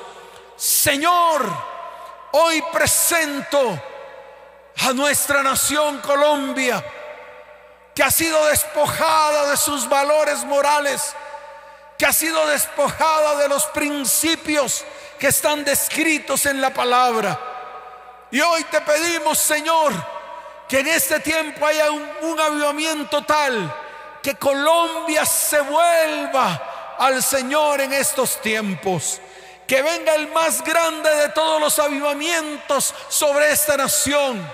Señor, 0.55 1.45
hoy 2.31 2.63
presento 2.71 3.81
a 4.87 4.93
nuestra 4.93 5.43
nación 5.43 5.99
Colombia, 5.99 6.83
que 7.93 8.03
ha 8.03 8.11
sido 8.11 8.45
despojada 8.45 9.49
de 9.49 9.57
sus 9.57 9.87
valores 9.87 10.43
morales, 10.43 11.15
que 12.03 12.07
ha 12.07 12.11
sido 12.11 12.45
despojada 12.47 13.35
de 13.35 13.47
los 13.47 13.65
principios 13.67 14.83
que 15.17 15.27
están 15.27 15.63
descritos 15.63 16.45
en 16.47 16.59
la 16.59 16.73
palabra. 16.73 17.39
Y 18.29 18.41
hoy 18.41 18.61
te 18.65 18.81
pedimos, 18.81 19.37
Señor, 19.37 19.93
que 20.67 20.79
en 20.79 20.87
este 20.87 21.21
tiempo 21.21 21.65
haya 21.65 21.91
un, 21.91 22.05
un 22.23 22.39
avivamiento 22.41 23.23
tal 23.23 23.73
que 24.21 24.35
Colombia 24.35 25.25
se 25.25 25.61
vuelva 25.61 26.95
al 26.99 27.23
Señor 27.23 27.79
en 27.79 27.93
estos 27.93 28.41
tiempos. 28.41 29.21
Que 29.65 29.81
venga 29.81 30.13
el 30.15 30.27
más 30.33 30.61
grande 30.61 31.09
de 31.09 31.29
todos 31.29 31.61
los 31.61 31.79
avivamientos 31.79 32.93
sobre 33.07 33.49
esta 33.49 33.77
nación. 33.77 34.45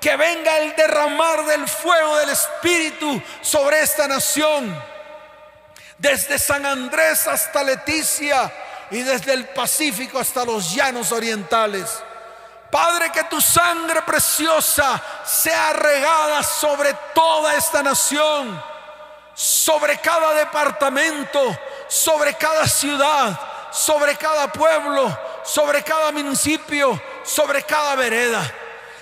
Que 0.00 0.16
venga 0.16 0.58
el 0.58 0.74
derramar 0.74 1.44
del 1.44 1.68
fuego 1.68 2.16
del 2.16 2.30
Espíritu 2.30 3.22
sobre 3.40 3.82
esta 3.82 4.08
nación. 4.08 4.97
Desde 5.98 6.38
San 6.38 6.64
Andrés 6.64 7.26
hasta 7.26 7.62
Leticia 7.62 8.52
y 8.90 9.02
desde 9.02 9.32
el 9.32 9.48
Pacífico 9.48 10.18
hasta 10.18 10.44
los 10.44 10.72
llanos 10.72 11.12
orientales. 11.12 12.02
Padre, 12.70 13.10
que 13.10 13.24
tu 13.24 13.40
sangre 13.40 14.02
preciosa 14.02 15.02
sea 15.24 15.72
regada 15.72 16.42
sobre 16.42 16.94
toda 17.14 17.54
esta 17.54 17.82
nación, 17.82 18.62
sobre 19.34 19.98
cada 19.98 20.34
departamento, 20.34 21.58
sobre 21.88 22.34
cada 22.34 22.68
ciudad, 22.68 23.40
sobre 23.72 24.16
cada 24.16 24.52
pueblo, 24.52 25.16
sobre 25.44 25.82
cada 25.82 26.12
municipio, 26.12 27.00
sobre 27.24 27.62
cada 27.62 27.94
vereda 27.94 28.42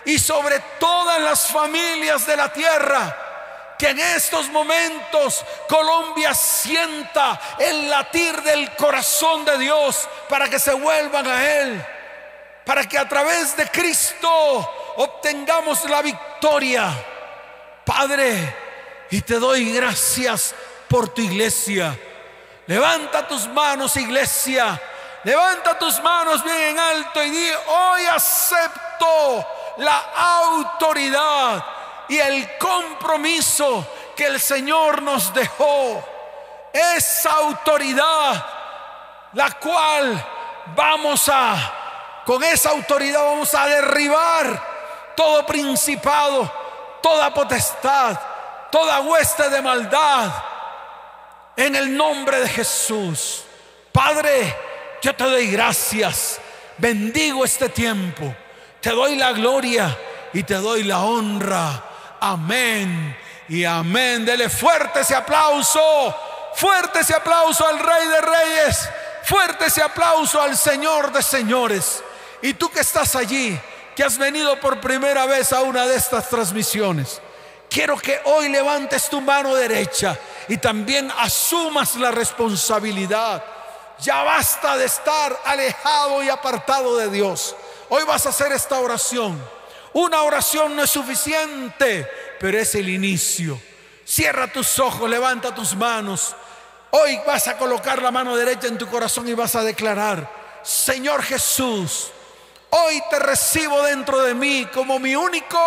y 0.04 0.18
sobre 0.18 0.60
todas 0.78 1.20
las 1.20 1.46
familias 1.48 2.26
de 2.26 2.36
la 2.36 2.52
tierra. 2.52 3.25
Que 3.78 3.90
en 3.90 4.00
estos 4.00 4.48
momentos 4.48 5.44
Colombia 5.68 6.34
sienta 6.34 7.40
el 7.58 7.90
latir 7.90 8.42
del 8.42 8.74
corazón 8.74 9.44
de 9.44 9.58
Dios 9.58 10.08
para 10.28 10.48
que 10.48 10.58
se 10.58 10.72
vuelvan 10.72 11.26
a 11.26 11.44
Él. 11.60 11.86
Para 12.64 12.84
que 12.88 12.98
a 12.98 13.08
través 13.08 13.56
de 13.56 13.68
Cristo 13.70 14.28
obtengamos 14.96 15.84
la 15.88 16.02
victoria. 16.02 16.90
Padre, 17.84 18.56
y 19.10 19.20
te 19.20 19.38
doy 19.38 19.72
gracias 19.72 20.54
por 20.88 21.10
tu 21.10 21.20
iglesia. 21.20 21.96
Levanta 22.66 23.28
tus 23.28 23.46
manos, 23.48 23.96
iglesia. 23.96 24.80
Levanta 25.22 25.78
tus 25.78 26.00
manos 26.02 26.42
bien 26.44 26.56
en 26.56 26.78
alto 26.78 27.22
y 27.22 27.30
di, 27.30 27.50
hoy 27.50 28.06
acepto 28.06 29.46
la 29.78 29.96
autoridad 30.14 31.75
y 32.08 32.18
el 32.18 32.56
compromiso 32.58 33.86
que 34.14 34.26
el 34.26 34.40
Señor 34.40 35.02
nos 35.02 35.32
dejó. 35.32 36.02
Esa 36.72 37.32
autoridad, 37.32 38.46
la 39.32 39.50
cual 39.52 40.26
vamos 40.74 41.28
a, 41.28 42.22
con 42.24 42.42
esa 42.44 42.70
autoridad 42.70 43.22
vamos 43.22 43.54
a 43.54 43.66
derribar 43.66 45.14
todo 45.16 45.46
principado, 45.46 46.52
toda 47.02 47.32
potestad, 47.32 48.18
toda 48.70 49.00
hueste 49.00 49.48
de 49.48 49.62
maldad 49.62 50.30
en 51.56 51.74
el 51.74 51.96
nombre 51.96 52.40
de 52.40 52.48
Jesús. 52.48 53.44
Padre, 53.92 54.54
Yo 55.02 55.14
te 55.14 55.24
doy 55.24 55.46
gracias, 55.50 56.40
bendigo 56.78 57.44
este 57.44 57.68
tiempo, 57.68 58.34
te 58.80 58.90
doy 58.90 59.14
la 59.14 59.32
gloria 59.32 59.96
y 60.32 60.42
te 60.42 60.54
doy 60.54 60.82
la 60.82 61.00
honra. 61.00 61.85
Amén 62.28 63.16
y 63.48 63.64
amén. 63.64 64.24
Dele 64.24 64.48
fuerte 64.48 65.00
ese 65.00 65.14
aplauso, 65.14 66.12
fuerte 66.56 66.98
ese 66.98 67.14
aplauso 67.14 67.64
al 67.64 67.78
Rey 67.78 68.08
de 68.08 68.20
Reyes, 68.20 68.88
fuerte 69.22 69.66
ese 69.66 69.80
aplauso 69.80 70.42
al 70.42 70.56
Señor 70.56 71.12
de 71.12 71.22
Señores. 71.22 72.02
Y 72.42 72.54
tú 72.54 72.68
que 72.68 72.80
estás 72.80 73.14
allí, 73.14 73.56
que 73.94 74.02
has 74.02 74.18
venido 74.18 74.58
por 74.58 74.80
primera 74.80 75.24
vez 75.26 75.52
a 75.52 75.62
una 75.62 75.86
de 75.86 75.94
estas 75.94 76.28
transmisiones, 76.28 77.20
quiero 77.70 77.96
que 77.96 78.20
hoy 78.24 78.48
levantes 78.48 79.08
tu 79.08 79.20
mano 79.20 79.54
derecha 79.54 80.18
y 80.48 80.56
también 80.56 81.12
asumas 81.18 81.94
la 81.94 82.10
responsabilidad. 82.10 83.44
Ya 84.00 84.24
basta 84.24 84.76
de 84.76 84.86
estar 84.86 85.38
alejado 85.44 86.24
y 86.24 86.28
apartado 86.28 86.96
de 86.96 87.08
Dios. 87.08 87.54
Hoy 87.88 88.02
vas 88.02 88.26
a 88.26 88.30
hacer 88.30 88.50
esta 88.50 88.80
oración. 88.80 89.55
Una 89.96 90.24
oración 90.24 90.76
no 90.76 90.82
es 90.82 90.90
suficiente, 90.90 92.06
pero 92.38 92.58
es 92.58 92.74
el 92.74 92.86
inicio. 92.86 93.58
Cierra 94.04 94.46
tus 94.52 94.78
ojos, 94.78 95.08
levanta 95.08 95.54
tus 95.54 95.74
manos. 95.74 96.36
Hoy 96.90 97.18
vas 97.26 97.48
a 97.48 97.56
colocar 97.56 98.02
la 98.02 98.10
mano 98.10 98.36
derecha 98.36 98.66
en 98.66 98.76
tu 98.76 98.86
corazón 98.88 99.26
y 99.26 99.32
vas 99.32 99.56
a 99.56 99.62
declarar, 99.62 100.30
Señor 100.62 101.22
Jesús, 101.22 102.10
hoy 102.68 103.02
te 103.08 103.18
recibo 103.18 103.82
dentro 103.84 104.20
de 104.20 104.34
mí 104.34 104.68
como 104.70 104.98
mi 104.98 105.16
único 105.16 105.58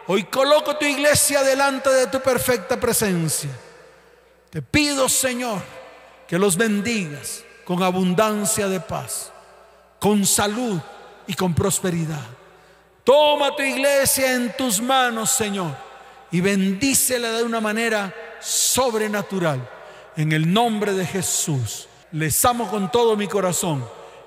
hoy 0.07 0.25
coloco 0.25 0.77
tu 0.77 0.85
iglesia 0.85 1.43
delante 1.43 1.89
de 1.89 2.09
tu 2.09 2.21
perfecta 2.21 2.79
presencia. 2.79 3.49
Te 4.51 4.61
pido, 4.61 5.09
Señor, 5.09 5.63
que 6.29 6.39
los 6.39 6.59
bendigas 6.59 7.43
con 7.65 7.83
abundancia 7.83 8.69
de 8.69 8.81
paz, 8.81 9.33
con 9.99 10.27
salud 10.27 10.79
y 11.27 11.33
con 11.33 11.55
prosperidad. 11.55 12.27
Toma 13.03 13.57
tu 13.57 13.63
iglesia 13.63 14.35
en 14.35 14.55
tus 14.55 14.79
manos, 14.83 15.31
Señor, 15.31 15.94
y 16.31 16.41
bendícela 16.41 17.33
de 17.33 17.43
una 17.43 17.61
manera 17.61 18.15
sobrenatural. 18.41 19.69
En 20.17 20.33
el 20.33 20.53
nombre 20.53 20.93
de 20.93 21.07
Jesús, 21.07 21.89
les 22.13 22.45
amo 22.45 22.69
con 22.71 22.91
todo 22.91 23.17
mi 23.17 23.27
corazón. 23.27 23.85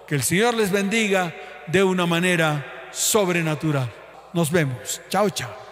Que 0.08 0.16
el 0.16 0.24
Señor 0.24 0.54
les 0.54 0.72
bendiga 0.72 1.34
de 1.68 1.84
una 1.84 2.06
manera 2.06 2.90
sobrenatural. 2.92 3.92
Nos 4.34 4.52
vemos. 4.52 5.02
Chao, 5.10 5.30
chao. 5.30 5.67